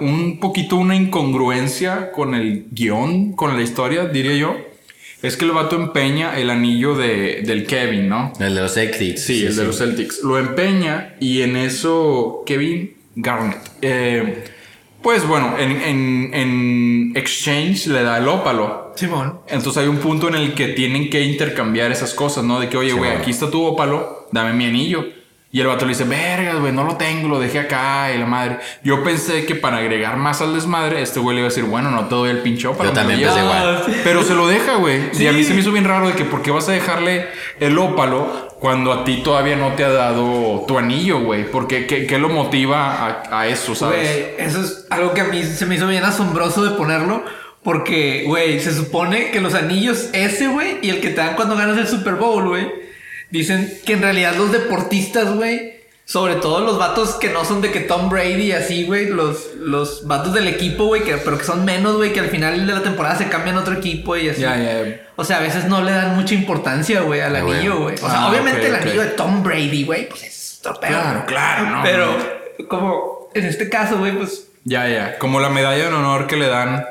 [0.00, 4.56] Un poquito una incongruencia con el guion, con la historia, diría yo.
[5.26, 8.32] Es que el vato empeña el anillo de, del Kevin, ¿no?
[8.38, 9.22] El de los Celtics.
[9.22, 10.22] Sí, el de los Celtics.
[10.22, 13.58] Lo empeña y en eso Kevin Garnett.
[13.82, 14.44] eh,
[15.02, 18.92] pues bueno, en, en, en exchange le da el ópalo.
[18.96, 19.40] Simón.
[19.48, 22.58] Entonces hay un punto en el que tienen que intercambiar esas cosas, ¿no?
[22.58, 25.04] De que, oye, güey, aquí está tu ópalo, dame mi anillo.
[25.52, 28.26] Y el vato le dice, vergas, güey, no lo tengo, lo dejé acá y la
[28.26, 28.58] madre.
[28.82, 31.90] Yo pensé que para agregar más al desmadre, este güey le iba a decir, bueno,
[31.90, 32.90] no te doy el pinche ópalo.
[32.90, 33.32] Yo también llevo".
[33.32, 33.82] pensé igual.
[33.86, 33.92] Sí.
[34.04, 35.02] Pero se lo deja, güey.
[35.18, 35.44] Y a mí Sí.
[35.48, 37.28] se me hizo bien raro de que, ¿por qué vas a dejarle
[37.60, 41.50] el ópalo cuando a ti todavía no te ha dado tu anillo, güey?
[41.50, 44.02] Porque, ¿qué, qué lo motiva a, a eso, sabes?
[44.36, 47.24] Güey, eso es algo que a mí se me hizo bien asombroso de ponerlo.
[47.62, 51.56] Porque, güey, se supone que los anillos ese, güey, y el que te dan cuando
[51.56, 52.85] ganas el Super Bowl, güey,
[53.36, 57.72] dicen que en realidad los deportistas, güey, sobre todo los vatos que no son de
[57.72, 61.44] que Tom Brady y así, güey, los, los vatos del equipo, güey, que, pero que
[61.44, 64.28] son menos, güey, que al final de la temporada se cambian a otro equipo y
[64.28, 64.42] así.
[64.42, 65.00] Ya, ya.
[65.16, 67.96] O sea, a veces no le dan mucha importancia, güey, al anillo, güey.
[67.96, 70.90] O sea, Ah, obviamente el anillo de Tom Brady, güey, pues es otro pedo.
[70.90, 72.16] Claro, claro, no, Pero,
[72.68, 75.18] como en este caso, güey, pues Ya, ya.
[75.18, 76.86] Como la medalla de honor que le dan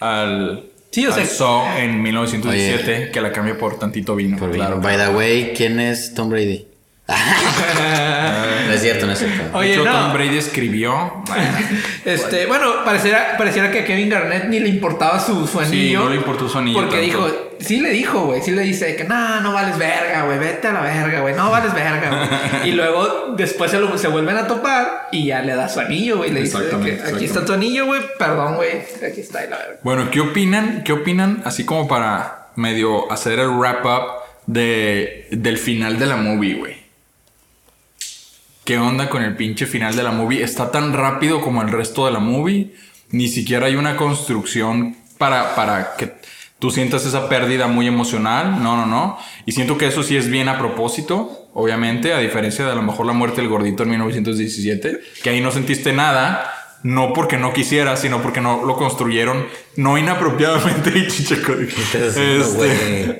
[0.00, 4.36] al, Sí, o sea- Saw en 1917, que la cambia por tantito vino.
[4.36, 4.80] Por claro.
[4.80, 6.66] By the way, ¿quién es Tom Brady?
[8.66, 9.42] no es cierto, no es cierto.
[9.44, 9.92] De Oye, hecho, no.
[9.92, 11.22] Tom Brady escribió.
[11.26, 11.44] Bueno,
[12.04, 16.00] Este, bueno, pareciera, pareciera que a Kevin Garnett ni le importaba su, su Sí, anillo.
[16.04, 17.26] no le importó su anillo Porque tanto.
[17.26, 20.68] dijo, sí le dijo, güey, sí le dice que no, no vales verga, güey, vete
[20.68, 22.28] a la verga, güey, no vales verga,
[22.60, 22.68] güey.
[22.70, 26.18] y luego después se, lo- se vuelven a topar y ya le da su anillo,
[26.18, 28.70] güey, le dice que aquí está tu anillo, güey, perdón, güey,
[29.06, 29.76] aquí está y la verga.
[29.82, 30.82] Bueno, ¿qué opinan?
[30.84, 31.42] ¿Qué opinan?
[31.44, 34.02] Así como para medio hacer el wrap up
[34.46, 36.79] de, del final de la movie, güey.
[38.70, 40.44] ¿Qué onda con el pinche final de la movie?
[40.44, 42.72] Está tan rápido como el resto de la movie.
[43.10, 46.12] Ni siquiera hay una construcción para, para que
[46.60, 48.62] tú sientas esa pérdida muy emocional.
[48.62, 49.18] No, no, no.
[49.44, 52.82] Y siento que eso sí es bien a propósito, obviamente, a diferencia de a lo
[52.82, 56.59] mejor la muerte del gordito en 1917, que ahí no sentiste nada.
[56.82, 61.52] No porque no quisiera, sino porque no lo construyeron no inapropiadamente y chicheco.
[61.52, 63.18] Este, güey?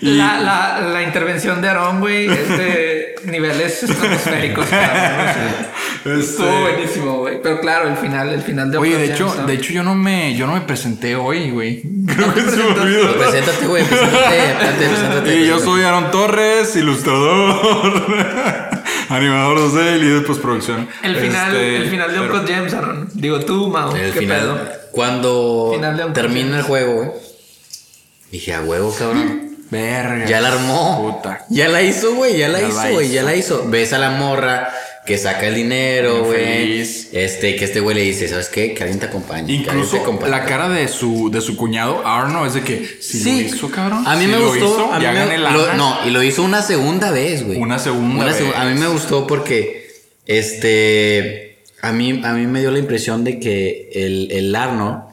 [0.00, 4.64] y- La, la, la intervención de Aaron, güey, es de niveles estratosféricos.
[4.66, 7.40] Este- Estuvo buenísimo, güey.
[7.42, 9.46] Pero claro, el final, el final de Oye, de hecho, ¿no?
[9.46, 11.82] de hecho yo no me, yo no me presenté hoy, güey.
[12.06, 13.14] Creo que se me olvidó.
[13.16, 15.36] Preséntate, güey, preséntate, espérate, preséntate.
[15.36, 15.64] Y yo preséntate.
[15.64, 18.73] soy Aaron Torres, ilustrador,
[19.14, 20.88] animador de cel y de postproducción.
[21.02, 23.08] El final, Este, el final de pero- Gems, Aaron.
[23.14, 23.94] Digo tú, Mao.
[23.96, 24.60] El ¿Qué final, pedo?
[24.92, 27.10] cuando Final de un termina el juego, güey.
[28.30, 29.56] Dije, a huevo, cabrón.
[29.70, 30.26] Verga.
[30.26, 31.14] Ya la armó.
[31.16, 31.44] Puta.
[31.50, 32.36] Ya la hizo, güey.
[32.36, 33.08] Ya la Ya hizo, güey.
[33.10, 33.64] Ya la hizo.
[33.68, 34.70] Ves a la morra
[35.06, 36.80] que saca el dinero, güey.
[36.80, 38.72] Este, que este güey le dice, ¿sabes qué?
[38.72, 39.46] Que alguien te acompañe.
[39.46, 40.30] te Incluso acompañe".
[40.30, 43.42] la cara de su, de su cuñado, Arno, es de que si Sí.
[43.42, 44.02] lo hizo, cabrón.
[44.06, 44.64] A mí si me lo gustó.
[44.66, 47.58] hizo, a mí me- lo- no, y lo hizo una segunda vez, güey.
[47.58, 48.56] Una segunda segu- vez.
[48.56, 49.88] A mí me gustó porque,
[50.26, 55.08] este, a mí, a mí me dio la impresión de que el, el Arno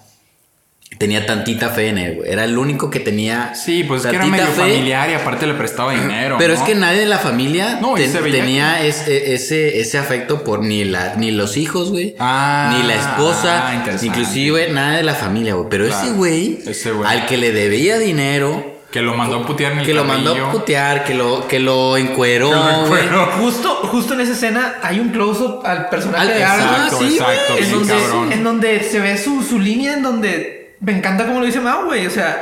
[1.01, 2.31] tenía tantita fe en él, güey.
[2.31, 3.53] Era el único que tenía.
[3.55, 6.35] Sí, pues es que era medio fe, familiar y aparte le prestaba dinero.
[6.39, 6.59] Pero ¿no?
[6.59, 10.85] es que nadie de la familia No, ten- tenía ese, ese, ese afecto por ni,
[10.85, 12.15] la, ni los hijos, güey.
[12.19, 13.67] Ah, ni la esposa.
[13.67, 14.05] ah, interesante.
[14.07, 15.67] inclusive nada de la familia, güey.
[15.69, 17.09] Pero Claro, ese güey, ese güey.
[17.09, 20.35] al que le debía dinero, Que lo mandó a putear en el que lo mandó
[20.35, 23.03] a putear, que lo, que lo encueró, lo güey.
[23.05, 23.25] encueró.
[23.39, 26.41] Justo, justo en esa escena hay un close-up al personaje Al- de.
[26.41, 28.31] Exacto, sí, exacto, en, sí, donde, cabrón.
[28.33, 31.85] en donde se ve su, su línea, en donde me encanta como lo dice Mao,
[31.85, 32.05] güey.
[32.05, 32.41] O sea,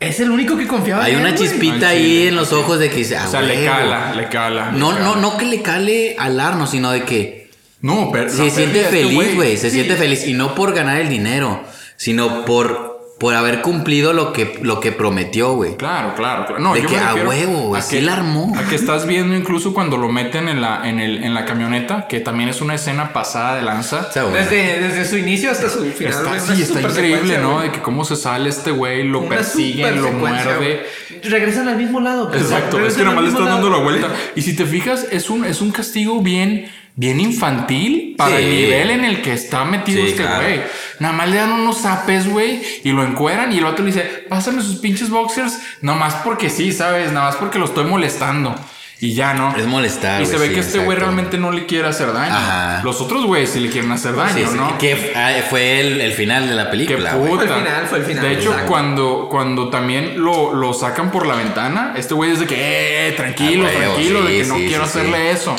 [0.00, 1.48] es el único que confiaba Hay en una él, güey.
[1.48, 4.28] chispita Ay, ahí en los ojos de que dice, ah, O sea, le cala, le
[4.28, 4.70] cala.
[4.72, 5.20] No, le no, cala.
[5.22, 8.28] no que le cale al Arno, sino de que No, pero.
[8.30, 9.56] se siente este feliz, güey.
[9.56, 9.76] Se Sí.
[9.76, 10.26] siente feliz.
[10.26, 11.62] Y no por ganar el dinero,
[11.96, 12.87] sino por,
[13.18, 15.76] por haber cumplido lo que, lo que prometió, güey.
[15.76, 16.62] Claro, claro, claro.
[16.62, 18.52] No, De yo que me a huevo, güey, sí la armó.
[18.56, 22.06] A que estás viendo incluso cuando lo meten en la, en el, en la camioneta,
[22.08, 24.06] que también es una escena pasada de lanza.
[24.08, 26.12] O sea, güey, Desde, desde su inicio hasta su final.
[26.12, 27.60] Está, sí, está increíble, ¿no?
[27.60, 30.86] De que cómo se sale este güey, lo Una persiguen, lo muerde.
[31.24, 32.28] Regresan al mismo lado.
[32.30, 34.08] pues, Exacto, es que nomás le están dando la vuelta.
[34.36, 36.66] Y si te fijas, es un, es un castigo bien,
[36.96, 38.42] bien infantil para Sí.
[38.44, 40.42] el nivel en el que está metido Sí, este claro.
[40.44, 40.60] güey.
[41.00, 44.24] Nada más le dan unos zapes, güey, y lo encueran y el otro le dice,
[44.28, 47.12] pásame sus pinches boxers, nomás porque sí, ¿sabes?
[47.12, 48.54] Nada más porque lo estoy molestando.
[49.00, 49.54] Y ya, ¿no?
[49.56, 52.12] Es molestar, Y se güey, ve sí, que este güey realmente no le quiere hacer
[52.12, 52.34] daño.
[52.34, 52.80] Ajá.
[52.82, 54.76] Los otros güeyes sí le quieren hacer daño, Sí, sí, ¿no?
[54.76, 57.28] que ah, fue el, el final de la película, puta.
[57.28, 58.68] Fue el final, fue el final, De hecho, exacto.
[58.68, 63.12] cuando, cuando también lo, lo sacan por la ventana, este güey es de que, eh,
[63.12, 65.54] tranquilo, Ah, huevo, tranquilo, de sí, que no sí, quiero sí, hacerle eso.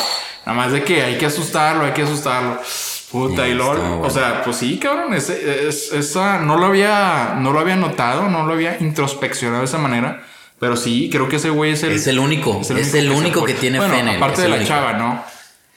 [0.46, 2.60] Nada más de que hay que asustarlo, hay que asustarlo.
[3.10, 4.12] Puta, y luego, Listo, o güey.
[4.12, 8.46] sea, pues sí, cabrón, ese- es- esa no lo había, no lo había notado, no
[8.46, 10.24] lo había introspeccionado de esa manera.
[10.60, 13.54] Pero sí, creo que ese güey es el, Es el único, es el único que
[13.54, 14.70] tiene bueno, fe en él, Aparte de el la único.
[14.70, 15.24] chava, ¿no?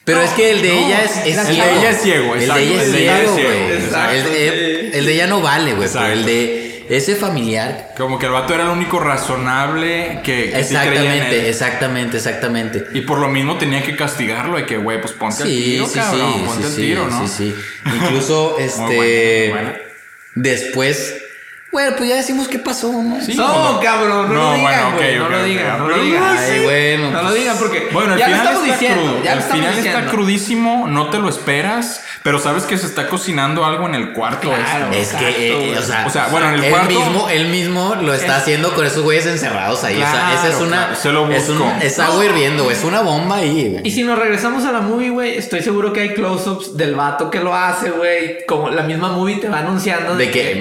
[0.04, 1.78] Pero No, es que el de no, ella es, El de ciego.
[1.78, 3.76] ella es ciego, El de exacto, ella es el de ella es ciego, ciego, güey.
[3.84, 5.88] exacto, El, de- el de ella no vale, güey.
[5.92, 7.94] Pero el de ese familiar.
[7.96, 11.46] Como que el vato era el único razonable que, que sí creía en él.
[11.46, 12.84] Exactamente, exactamente, exactamente.
[12.94, 15.94] Y por lo mismo tenía que castigarlo de que, güey, pues ponte Sí, tiro, sí,
[16.00, 17.28] cabrón, sí, ponte sí, tiro, ¿no?
[17.28, 17.54] sí, sí.
[18.02, 19.54] Incluso, este,
[20.34, 21.14] después,
[21.72, 23.20] bueno, pues ya decimos qué pasó, ¿no?
[23.22, 25.84] Sí, No, cuando- cabrón, no, No, lo digan, bueno, ok, güey, no lo digan, no
[25.86, 26.22] pero- lo digan.
[26.38, 29.02] Ay, bueno, No lo pues- digan porque Bueno, el ya lo final estamos está diciendo,
[29.12, 29.24] crudo.
[29.24, 29.98] ya lo el final diciendo.
[30.00, 34.12] está crudísimo, no te lo esperas, pero sabes que se está cocinando algo en el
[34.12, 34.50] cuarto.
[34.52, 34.92] Claro.
[34.92, 35.00] este.
[35.00, 35.74] Es que, eh, güey.
[35.78, 38.42] o, sea, O sea, bueno, en el él cuarto- mismo, él mismo lo está Es-
[38.42, 39.94] haciendo con esos güeyes encerrados ahí.
[39.96, 42.76] o sea, esa es Claro, una, claro, se lo es, un- es agua hirviendo, güey,
[42.76, 43.80] es una bomba ahí, güey.
[43.86, 47.30] Y si nos regresamos a la movie, güey, estoy seguro que hay close-ups del vato
[47.30, 48.44] que lo hace, güey.
[48.46, 50.52] Como la misma movie te va anunciando De que,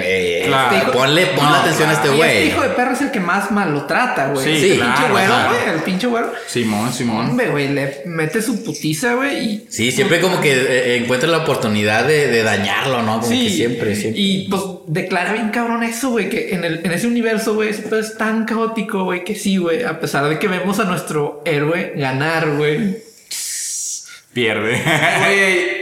[0.41, 0.91] eh, Claro.
[1.01, 2.47] Ponle, ponle No, atención a este Y este güey.
[2.49, 4.43] hijo de perro es el que más mal lo trata, güey.
[4.59, 5.49] Sí, el claro, pinche güero, claro.
[5.49, 5.75] güey.
[5.75, 6.33] El pinche güero.
[6.47, 7.29] Simón, Simón.
[7.31, 9.37] Hombre, güey, le mete su putiza, güey.
[9.45, 13.19] Y Sí, siempre como que eh, encuentra la oportunidad de, de dañarlo, ¿no?
[13.19, 14.21] Como que siempre, siempre.
[14.21, 17.81] Y pues declara bien cabrón eso, güey, que en, el, en ese universo, güey, ese
[17.83, 21.41] pedo es tan caótico, güey, que sí, güey, a pesar de que vemos a nuestro
[21.45, 22.97] héroe ganar, güey.
[24.33, 24.81] Pierde.
[25.19, 25.80] Güey,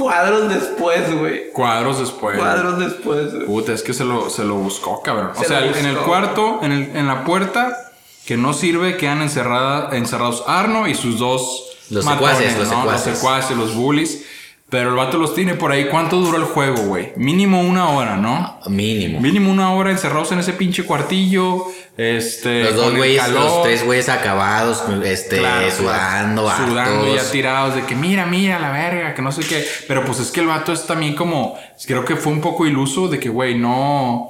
[0.00, 1.50] cuadros después, güey.
[1.52, 2.38] Cuadros después.
[2.38, 3.46] Cuadros después, güey.
[3.46, 5.32] Puta, es que se lo, se lo buscó, cabrón.
[5.36, 7.92] o Se sea, en el cuarto, en, el, en la puerta,
[8.26, 12.80] que no sirve, quedan encerrada, encerrados Arno y sus dos Los secuaces, los ¿no?
[12.80, 13.06] secuaces.
[13.06, 14.24] Los secuaces, los bullies.
[14.70, 15.88] Pero el vato los tiene por ahí.
[15.88, 17.12] ¿Cuánto duró el juego, güey?
[17.16, 18.60] Mínimo una hora, ¿no?
[18.68, 19.20] Mínimo.
[19.20, 21.66] Mínimo una hora encerrados en ese pinche cuartillo.
[21.96, 22.62] Este.
[22.62, 26.66] Los dos güeyes, los tres güeyes acabados, este, Claro, sudando, claro.
[26.68, 29.66] Sudando ya tirados de que mira, mira la verga, que no sé qué.
[29.88, 33.08] Pero pues es que el vato es también como, creo que fue un poco iluso
[33.08, 34.28] de que, güey, no,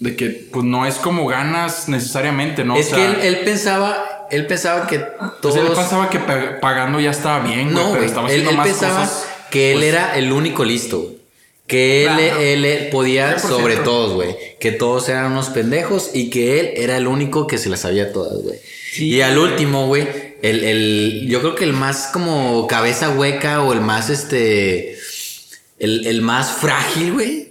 [0.00, 2.74] de que pues no es como ganas necesariamente, ¿no?
[2.76, 5.56] Es O que él, él pensaba, él pensaba que pues todos...
[5.56, 8.56] él pensaba que pa- pagando ya estaba bien, güey, no, pero estaba él, haciendo él
[8.56, 9.26] más pensaba cosas.
[9.50, 11.14] Que él pues, era el único listo.
[11.66, 12.40] Que él, Claro.
[12.40, 13.48] él, podía 100%.
[13.48, 14.34] sobre todos, güey.
[14.58, 18.12] Que todos eran unos pendejos y que él era el único que se las sabía
[18.12, 18.58] todas, güey.
[18.92, 20.08] Sí, y al último, güey,
[20.42, 24.98] el, el, yo creo que el más como cabeza hueca o el más, este,
[25.78, 27.49] el, el más frágil, güey.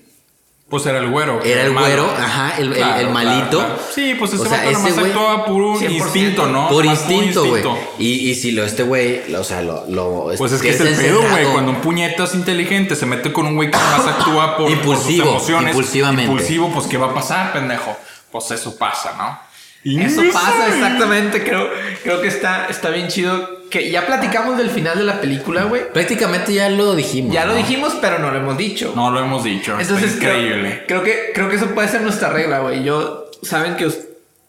[0.70, 1.42] Pues era el güero.
[1.44, 1.88] Era el malo.
[1.88, 3.58] güero, ajá, el, el- Claro, el malito.
[3.58, 3.84] claro, claro.
[3.96, 5.90] Sí, pues ese O sea, ese güey- actuaba puro 100%.
[5.92, 6.70] instinto, ¿no?
[6.70, 7.64] Por instinto, güey.
[7.98, 9.86] Y, y si lo este güey, o sea, lo.
[9.88, 11.46] lo Pues es que es el pedo, güey.
[11.52, 15.24] Cuando un puñetas inteligente se mete con un güey que más actúa por, por Impulsivo,
[15.26, 15.70] sus emociones.
[15.76, 16.32] impulsivamente.
[16.32, 17.98] Impulsivo, pues ¿qué va a pasar, pendejo?
[18.32, 19.49] Pues eso pasa, ¿no?
[19.84, 21.70] Eso pasa exactamente, creo,
[22.04, 23.60] creo que está, está bien chido.
[23.70, 25.84] Que ya platicamos del final de la película, güey.
[25.94, 27.32] Prácticamente ya lo dijimos.
[27.34, 28.94] Ya lo dijimos, pero no lo hemos dicho.
[28.96, 29.80] No lo hemos dicho.
[29.80, 30.84] Entonces está creo- increíble.
[30.88, 32.84] Creo, que creo que eso puede ser nuestra regla, güey.
[32.84, 33.88] Yo saben que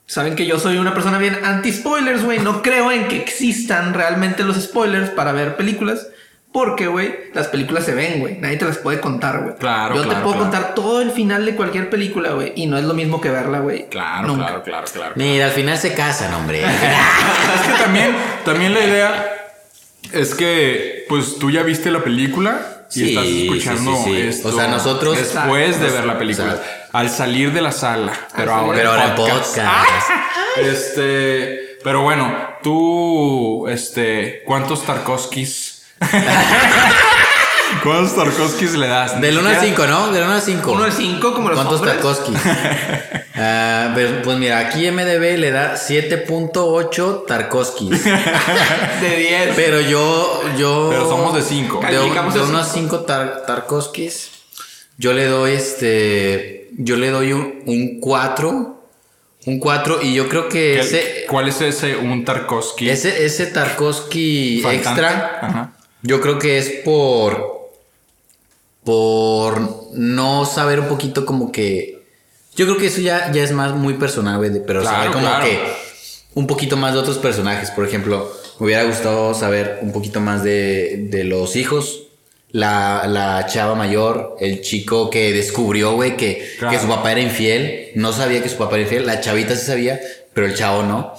[0.07, 2.39] saben que yo soy una persona bien anti spoilers, güey.
[2.39, 6.09] No creo en que existan realmente los spoilers para ver películas.
[6.53, 8.39] Porque, güey, las películas se ven, güey.
[8.39, 9.55] Nadie te las puede contar, güey.
[9.57, 10.39] Claro, Yo te puedo claro.
[10.41, 12.53] contar todo el final de cualquier película, güey.
[12.57, 13.89] Y no es lo mismo que verla, güey.
[13.89, 14.47] Claro, Nunca.
[14.47, 15.13] claro, claro, claro.
[15.15, 16.63] Mira, al final se casan, hombre.
[16.65, 19.33] es que también, también la idea
[20.13, 24.21] es que, pues tú ya viste la película y Sí, estás escuchando sí, sí.
[24.21, 26.61] esto O sea, nosotros- después de ver la película,
[26.93, 29.57] al salir de la sala, pero ahora Pero ahora podcast.
[29.57, 30.11] podcast.
[30.57, 35.70] Este, pero bueno, tú, este, ¿cuántos Tarkovskis?
[37.83, 39.21] ¿Cuántos Tarkovskis le das?
[39.21, 40.13] Del 1 al 5, ¿no?
[40.13, 40.73] Del 1 al 5.
[40.73, 41.81] Uno al cinco, como los ¿Cuántos?
[43.43, 48.05] Ah, pero, pues mira, aquí MDB le da 7.8 Tarkovskis.
[49.01, 49.53] De 10.
[49.57, 50.89] Pero yo, yo.
[50.91, 51.79] Pero somos de cinco.
[51.81, 52.97] De, Calificamos de de unos cinco.
[52.99, 54.31] 5 tar, Tarkovskis.
[54.99, 56.69] Yo le doy este.
[56.77, 58.83] Yo le doy un, un 4.
[59.47, 60.03] Un 4.
[60.03, 61.25] Y yo creo que ¿Qué- ese.
[61.27, 62.91] ¿Cuál es ese un Tarkovsky?
[62.91, 65.01] Ese, ese Tarkovsky faltante?
[65.01, 65.39] extra.
[65.41, 65.73] Ajá.
[66.03, 67.61] Yo creo que es por.
[68.85, 72.03] Por no saber un poquito como que.
[72.57, 74.51] Yo creo que eso ya, ya es más muy personal, güey.
[74.67, 75.45] Pero Claro, saber como claro.
[75.45, 75.61] que.
[76.35, 77.71] Un poquito más de otros personajes.
[77.71, 82.05] Por ejemplo, me hubiera gustado saber un poquito más de, de los hijos.
[82.53, 86.75] La, la chava mayor, el chico que descubrió, güey, que, Claro.
[86.77, 87.91] que su papá era infiel.
[87.95, 89.07] No sabía que su papá era infiel.
[89.07, 90.01] La chavita sí sabía,
[90.35, 91.13] pero el chavo no.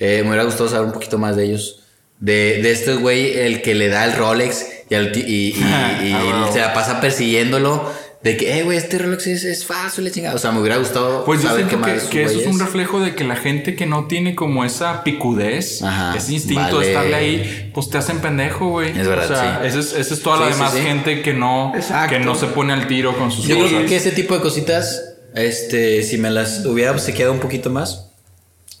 [0.00, 1.77] Eh, me hubiera gustado saber un poquito más de ellos.
[2.20, 5.62] De, de este güey, el que le da el Rolex y, al y, y- y
[5.64, 8.08] Ah, se la pasa persiguiéndolo.
[8.20, 10.34] De que, eh, güey, este Rolex es, es y la chingada.
[10.34, 12.98] O sea, me hubiera gustado Pues yo saber siento que, que eso es un reflejo
[12.98, 16.78] de que la gente que no tiene como esa picudez, Ajá, ese instinto vale.
[16.80, 18.90] de estarle ahí, pues te hacen pendejo, güey.
[18.98, 19.68] Es verdad, O sea, sí.
[19.68, 22.12] esa es, esa es toda la Sí, sí, demás gente que no, Exacto.
[22.12, 23.70] que no se pone al tiro con sus Yo cosas.
[23.70, 28.10] creo que ese tipo de cositas, este, si me las hubiera obsequiado un poquito más,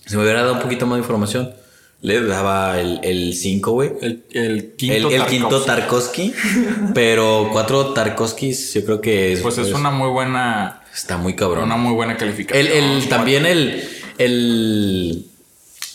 [0.04, 1.54] si me hubiera dado un poquito más de información,
[2.00, 3.90] le daba el 5, güey.
[4.00, 6.32] El, el El, quinto el quinto Tarkovsky.
[6.94, 11.34] Pero cuatro Tarkovskis yo creo que es, Pues es es- una muy buena, está muy
[11.34, 11.64] cabrón.
[11.64, 12.66] una muy buena calificación.
[12.66, 13.88] El, el- también el,
[14.18, 15.24] el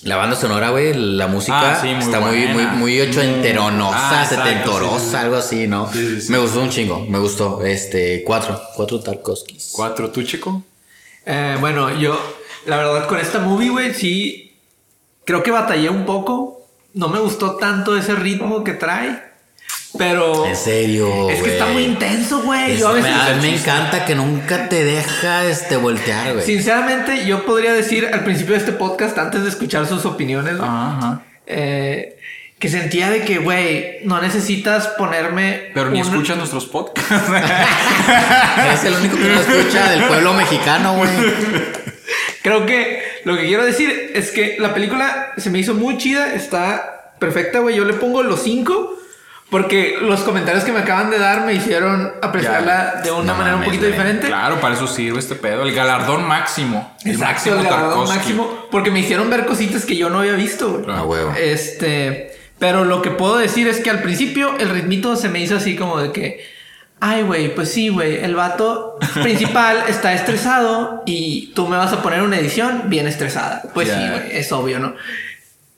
[0.03, 4.21] la banda sonora, güey, la música Ah, sí, muy está muy, muy, muy ocho enteronosa,
[4.21, 5.15] Ah, setentorosa, sí, sí, sí.
[5.15, 5.93] algo así, ¿no?
[5.93, 6.31] Sí, sí, sí.
[6.33, 7.63] Me gustó un chingo, me gustó.
[7.63, 9.69] Este, cuatro, cuatro Tarkovskis.
[9.73, 10.61] ¿Cuatro tú, chico?
[11.25, 12.19] Eh, bueno, yo,
[12.65, 14.42] la verdad, con esta movie, güey, sí.
[15.25, 16.61] Creo que batallé un poco.
[16.93, 19.21] No me gustó tanto ese ritmo que trae.
[19.97, 20.45] Pero.
[20.47, 21.73] En serio, Es que está güey.
[21.75, 22.77] muy intenso, güey.
[22.77, 23.11] Yo a veces.
[23.11, 26.45] me, a mí me encanta que nunca te deja este voltear, güey.
[26.45, 31.21] Sinceramente, yo podría decir al principio de este podcast, antes de escuchar sus opiniones, Ajá.
[31.45, 32.17] eh,
[32.57, 35.69] que sentía de que, güey, no necesitas ponerme.
[35.75, 37.11] Pero ni un- escuchas nuestros podcasts.
[38.73, 41.09] Es el único que no escucha del pueblo mexicano, güey.
[42.41, 46.33] Creo que lo que quiero decir es que la película se me hizo muy chida,
[46.33, 47.75] está perfecta, güey.
[47.75, 48.97] Yo le pongo los cinco
[49.49, 53.55] porque los comentarios que me acaban de dar me hicieron apreciarla de una No manera
[53.57, 54.27] un poquito diferente.
[54.27, 55.61] claro, para eso sirve este pedo.
[55.63, 56.95] El galardón máximo.
[57.05, 58.17] El máximo el galardón Tarkovsky.
[58.17, 60.95] máximo, porque me hicieron ver cositas que yo no había visto, güey.
[60.97, 61.33] A huevo.
[61.39, 65.55] Este, pero lo que puedo decir es que al principio el ritmito se me hizo
[65.57, 66.43] así como de que,
[67.05, 72.01] ay, güey, pues sí, güey, el vato principal está estresado y tú me vas a
[72.01, 73.61] poner una edición bien estresada.
[73.73, 73.97] Pues Ya.
[73.99, 74.95] sí, güey, es obvio, ¿no?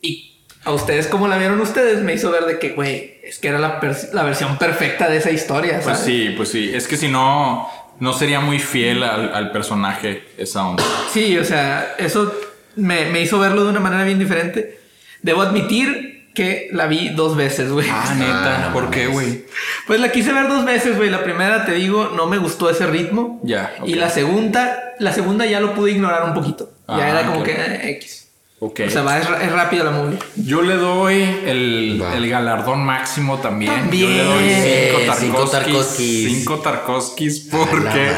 [0.02, 3.48] Y a ustedes, como la vieron ustedes, me hizo ver de que, güey, es que
[3.48, 3.80] era la,
[4.14, 6.02] la versión perfecta de esa historia, Pues ¿sabes?
[6.02, 6.70] sí, pues sí.
[6.74, 7.68] Es que si no,
[8.00, 10.84] no sería muy fiel al, al personaje esa onda.
[11.12, 12.32] Sí, o sea, eso
[12.76, 14.80] me, me hizo verlo de una manera bien diferente.
[15.24, 17.88] Debo admitir que la vi dos veces, güey.
[17.90, 18.68] Ah, neta.
[18.68, 19.46] no ¿Por qué, güey?
[19.88, 21.10] Pues la quise ver dos veces, güey.
[21.10, 23.40] La primera, te digo, no me gustó ese ritmo.
[23.44, 23.74] Ya.
[23.86, 26.70] Y la segunda, la segunda ya lo pude ignorar un poquito.
[26.88, 28.28] Ya Ah, era como que eh, X.
[28.60, 28.82] Ok.
[28.88, 30.18] O sea, va, es, es rápida la movie.
[30.36, 33.74] Yo le doy el, el galardón máximo también.
[33.74, 34.10] También.
[34.12, 36.38] Yo le doy cinco cinco Tarkovskis.
[36.38, 38.12] Cinco Tarkovskis porque,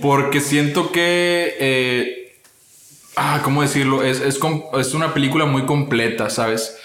[0.00, 1.56] porque siento que...
[1.60, 2.38] eh,
[3.16, 4.02] ah, ¿cómo decirlo?
[4.02, 6.76] Es, es una película muy completa, ¿sabes?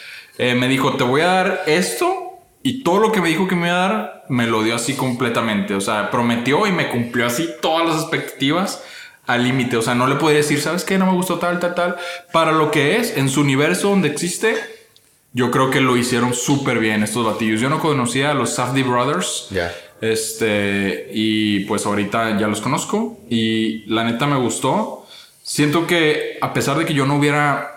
[0.41, 3.55] Eh, me dijo, te voy a dar esto y todo lo que me dijo que
[3.55, 5.75] me iba a dar, me lo dio así completamente.
[5.75, 8.83] O sea, prometió y me cumplió así todas las expectativas
[9.27, 9.77] al límite.
[9.77, 10.97] O sea, no le podría decir, ¿sabes qué?
[10.97, 11.95] No me gustó tal, tal, tal.
[12.33, 14.55] Para lo que es, en su universo donde existe,
[15.31, 17.61] yo creo que lo hicieron súper bien estos batillos.
[17.61, 19.45] Yo no conocía a los Safdie Brothers.
[19.51, 19.71] Ya.
[20.01, 23.19] Este, y pues ahorita ya los conozco.
[23.29, 25.05] Y la neta me gustó.
[25.43, 27.70] Siento que a pesar de que yo no hubiera.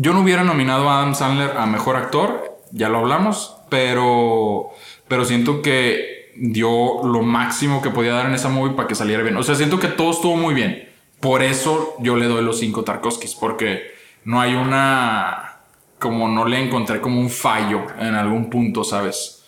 [0.00, 4.70] Yo no hubiera nominado a Adam Sandler a mejor actor, ya lo hablamos, pero.
[5.08, 9.24] Pero siento que dio lo máximo que podía dar en esa movie para que saliera
[9.24, 9.36] bien.
[9.36, 10.88] O sea, siento que todo estuvo muy bien.
[11.18, 13.90] Por eso yo le doy los cinco Tarkovskis, porque
[14.24, 15.56] no hay una.
[15.98, 19.42] Como no le encontré como un fallo en algún punto, ¿sabes?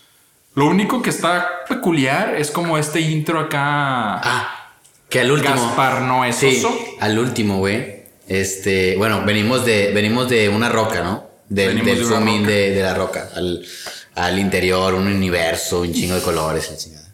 [0.56, 4.16] Lo único que está peculiar es como este intro acá.
[4.16, 4.72] Ah,
[5.08, 5.54] que al último.
[5.54, 6.60] Gaspar no es Sí,
[6.98, 7.99] al último, güey.
[8.30, 11.28] Este, bueno, venimos de, venimos de una roca, ¿no?
[11.48, 13.28] Del, de zoom in de, de la roca.
[13.34, 13.66] Al,
[14.14, 16.70] al interior, un universo, un chingo de colores.
[16.70, 17.12] la chingada.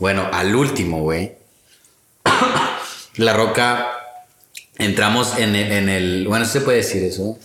[0.00, 1.32] Bueno, al último, güey.
[3.16, 3.86] la roca.
[4.78, 6.24] Entramos en el, en el.
[6.28, 7.38] Bueno, no se puede decir eso.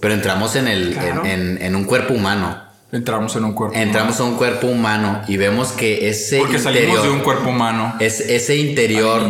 [0.00, 0.92] Pero entramos en el.
[0.92, 1.24] Claro.
[1.24, 2.64] En, en- en un cuerpo humano.
[2.92, 3.76] Entramos en un cuerpo.
[3.76, 7.48] Entramos a un cuerpo humano y vemos que ese Porque salimos interior- de un cuerpo
[7.50, 7.96] humano.
[8.00, 9.28] es, ese interior,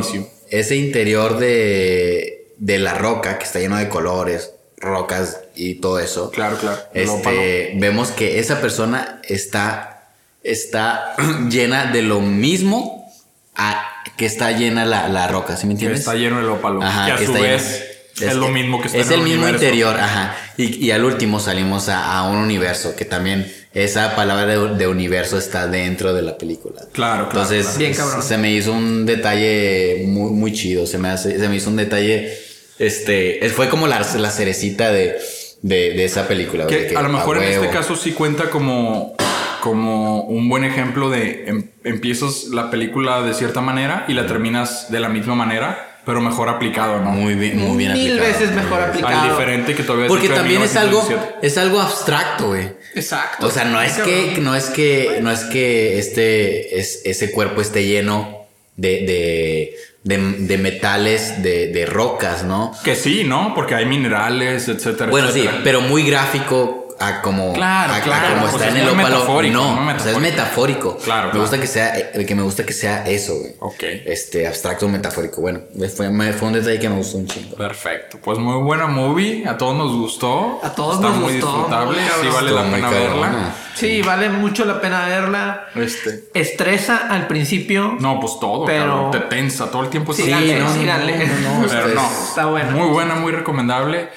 [0.51, 6.31] ese interior de, de la roca que está lleno de colores, rocas y todo eso.
[6.31, 6.79] Claro, claro.
[6.95, 7.41] El ópalo.
[7.41, 10.09] Este, vemos que esa persona está,
[10.43, 11.15] está
[11.51, 13.11] llena de lo mismo
[13.55, 13.85] a-
[14.17, 16.01] que está llena la, la roca, ¿sí me Que entiendes?
[16.01, 16.83] está lleno el ópalo.
[16.83, 17.85] Ajá, que a que su está vez
[18.21, 19.65] es, lo mismo que está Es en el mismo universo.
[19.65, 20.35] interior, ajá.
[20.57, 24.87] Y, y al último salimos a, a un universo que también esa palabra de, de
[24.87, 26.81] universo está dentro de la película.
[26.93, 27.79] Claro, claro, Entonces, claro.
[27.79, 28.23] Bien cabrón.
[28.23, 30.87] se me hizo un detalle muy, muy chido.
[30.87, 32.39] Se me, hace, se me hizo un detalle.
[32.79, 33.45] Este.
[33.45, 35.17] es- Fue como la, la cerecita de,
[35.63, 36.67] de, de esa película.
[36.67, 39.15] Que que a lo mejor en este caso sí cuenta como,
[39.61, 44.91] como un buen ejemplo de em- empiezas la película de cierta manera y la terminas
[44.91, 47.11] de la misma manera, pero mejor aplicado, ¿no?
[47.11, 48.33] Muy bien, muy bien Mil aplicado.
[48.33, 49.23] veces mejor aplicado.
[49.23, 51.09] Al diferente que todavía Porque también es algo,
[51.43, 52.69] es algo abstracto, güey.
[52.95, 53.47] Exacto.
[53.47, 57.61] O sea, no es que, no es que, no es que este, es, ese cuerpo
[57.61, 58.47] esté lleno
[58.77, 59.75] de, de,
[60.07, 62.73] de, de metales, de, de rocas, ¿no?
[62.85, 63.53] Que sí, ¿no?
[63.57, 65.11] Porque hay minerales, etcétera.
[65.11, 68.69] Bueno, sí, pero muy gráfico a como, Claro, a- a claro, como o está sea,
[68.71, 69.09] en es el ópalo.
[69.09, 70.97] metafórico, no, muy o sea, es metafórico.
[70.99, 71.41] Claro, Me claro.
[71.43, 73.55] gusta que sea, eh, que me gusta que sea eso, güey.
[73.61, 73.83] Ok.
[74.07, 75.41] Este, abstracto metafórico.
[75.41, 75.61] Bueno,
[75.95, 77.57] fue, me- fue un detalle que me gustó un chingo.
[77.57, 78.19] Perfecto.
[78.23, 79.47] Pues muy buena movie.
[79.47, 80.61] A todos nos gustó.
[80.63, 82.01] A todos Está nos muy gustó, disfrutable.
[82.01, 83.55] muy Sí vale la pena verla.
[83.75, 85.67] Sí, vale mucho la pena verla.
[85.75, 86.25] Este.
[86.33, 87.97] Estresa al principio.
[88.01, 89.11] No, pues todo, Pero- cabrón.
[89.11, 90.15] Te tensa todo el tiempo.
[90.15, 92.07] Sí, síganle, no, no, no, no, Pero Esto no.
[92.07, 92.71] es- Está buena.
[92.71, 94.09] Muy buena, muy recomendable.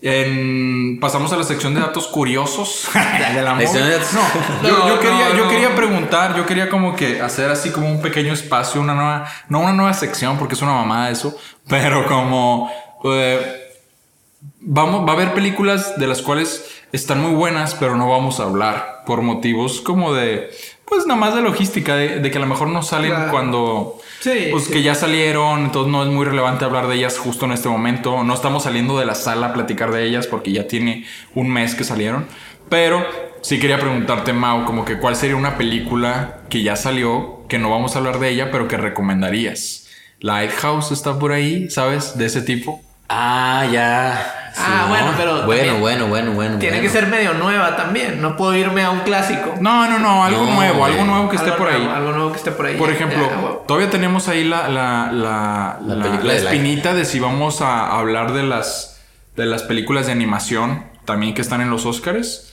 [0.00, 2.86] En- pasamos a la sección de datos curiosos
[3.34, 3.98] de la La sección de movie.
[3.98, 4.12] datos-
[4.62, 5.50] No, yo, No, yo quería, no, yo no.
[5.50, 9.60] quería preguntar, yo quería como que hacer así como un pequeño espacio, una nueva, no
[9.60, 11.36] una nueva sección porque es una mamada eso,
[11.68, 12.70] pero como
[13.04, 13.60] eh,
[14.60, 18.44] vamos, va a haber películas de las cuales están muy buenas, pero no vamos a
[18.44, 20.50] hablar por motivos como de,
[20.88, 23.30] pues nada más de logística, de, de que a lo mejor no salen Claro.
[23.30, 24.72] cuando, Sí, pues sí.
[24.72, 28.24] que ya salieron, entonces no es muy relevante hablar de ellas justo en este momento.
[28.24, 31.74] No estamos saliendo de la sala a platicar de ellas porque ya tiene un mes
[31.74, 32.26] que salieron.
[32.68, 33.06] Pero
[33.42, 37.70] sí quería preguntarte, Mau, como que cuál sería una película que ya salió, que no
[37.70, 39.88] vamos a hablar de ella, pero que recomendarías.
[40.20, 42.18] Lighthouse está por ahí, ¿sabes?
[42.18, 42.80] De ese tipo.
[43.08, 44.34] Ah, ya.
[44.56, 45.16] Ah, bueno, ¿no?
[45.16, 46.58] pero Bueno, bueno, bueno, bueno.
[46.58, 46.92] Tiene bueno.
[46.92, 48.20] que ser medio nueva también.
[48.20, 49.54] No puedo irme a un clásico.
[49.60, 51.88] No, no, no, algo No, nuevo, algo nuevo que esté Algo por ahí.
[51.94, 52.76] Algo nuevo que esté por ahí.
[52.76, 57.62] Por ejemplo, ya, todavía tenemos ahí la, la, la, La de espinita de si vamos
[57.62, 59.00] a hablar de las,
[59.36, 62.52] de las películas de animación también que están en los Oscars.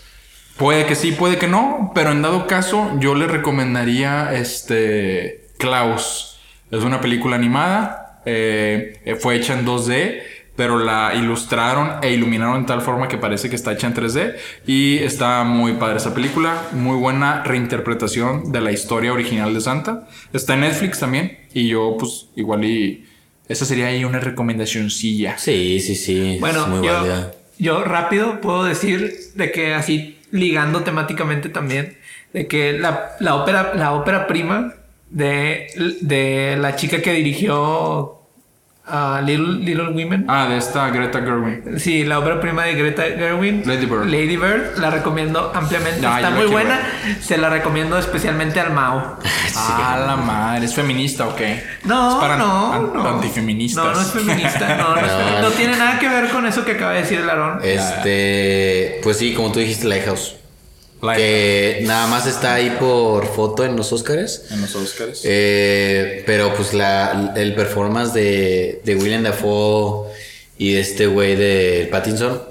[0.58, 6.40] Puede que sí, puede que no, pero en dado caso yo le recomendaría este Klaus.
[6.72, 10.22] Es una película animada, eh, fue hecha en 2D,
[10.56, 14.36] pero la ilustraron e iluminaron de tal forma que parece que está hecha en 3D.
[14.66, 16.70] Y está muy padre esa película.
[16.72, 20.08] Muy buena reinterpretación de la historia original de Santa.
[20.34, 21.38] Está en Netflix también.
[21.54, 23.06] Y yo, pues, igual y.
[23.48, 25.38] Esa sería ahí una recomendacioncilla.
[25.38, 26.38] Sí, sí, sí.
[26.40, 31.98] Bueno, es muy yo, yo rápido puedo decir de que así ligando temáticamente también,
[32.34, 34.74] de que la, la ópera, la ópera prima
[35.12, 35.68] de,
[36.02, 38.15] de la chica que dirigió
[38.88, 40.26] a Little, Little Women.
[40.28, 41.80] Ah, de esta Greta Gerwig.
[41.80, 43.66] Sí, la ópera prima de Greta Gerwig.
[43.66, 44.06] Lady Bird.
[44.06, 46.06] Lady Bird, la recomiendo ampliamente.
[46.06, 46.80] Ah, Está muy buena.
[47.22, 49.18] Se la recomiendo especialmente al Mao.
[49.58, 50.66] Ah, la madre.
[50.66, 51.64] ¿Es feminista o qué?
[51.86, 53.08] No, es para no, an- no.
[53.10, 53.86] antifeministas.
[53.86, 54.76] No, no es feminista.
[54.76, 55.20] No, no, es No.
[55.20, 57.60] femi- no tiene nada que ver con eso que acaba de decir el Aarón.
[57.64, 60.36] Este, pues sí, como tú dijiste, Lighthouse.
[61.14, 64.44] Que nada más está ahí por foto en los Oscars.
[64.52, 65.22] En los Oscars.
[65.24, 70.10] Eh, pero pues la, el performance de, de William Dafoe
[70.58, 72.42] y de este güey de Pattinson.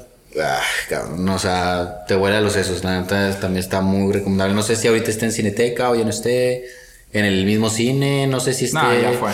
[0.41, 2.83] Ah, cabrón, no, o sea, te vuela los sesos.
[2.85, 4.55] La neta también está muy recomendable.
[4.55, 6.65] No sé si ahorita está en Cineteca o ya no esté.
[7.13, 8.77] En el mismo cine, no sé si esté.
[8.77, 9.31] Nah, ya fue.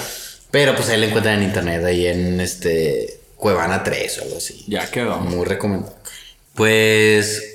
[0.51, 4.65] Pero pues ahí la encuentran en internet, ahí en este Cuevana 3 o algo así.
[4.69, 5.17] Ya quedó.
[5.19, 5.95] Muy recomendable.
[6.55, 7.50] Pues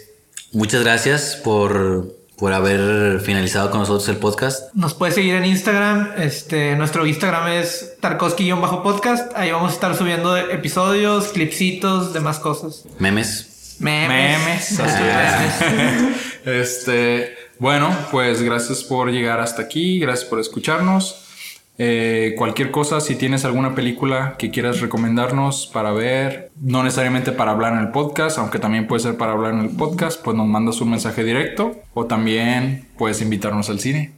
[0.52, 4.74] muchas gracias por, por haber finalizado con nosotros el podcast.
[4.74, 6.12] Nos puedes seguir en Instagram.
[6.18, 9.34] Este, nuestro Instagram es Tarkovsky-podcast.
[9.36, 12.86] Ahí vamos a estar subiendo episodios, clipsitos, demás cosas.
[13.00, 13.78] Memes.
[13.80, 14.40] Memes.
[14.40, 14.80] Memes.
[14.80, 16.46] Así así es.
[16.46, 16.46] es.
[16.46, 21.25] este, bueno, pues gracias por llegar hasta aquí, gracias por escucharnos.
[21.78, 27.52] Eh, cualquier cosa, si tienes alguna película que quieras recomendarnos para ver, no necesariamente para
[27.52, 30.48] hablar en el podcast, aunque también puede ser para hablar en el podcast, pues nos
[30.48, 34.14] mandas un mensaje directo o también puedes invitarnos al cine.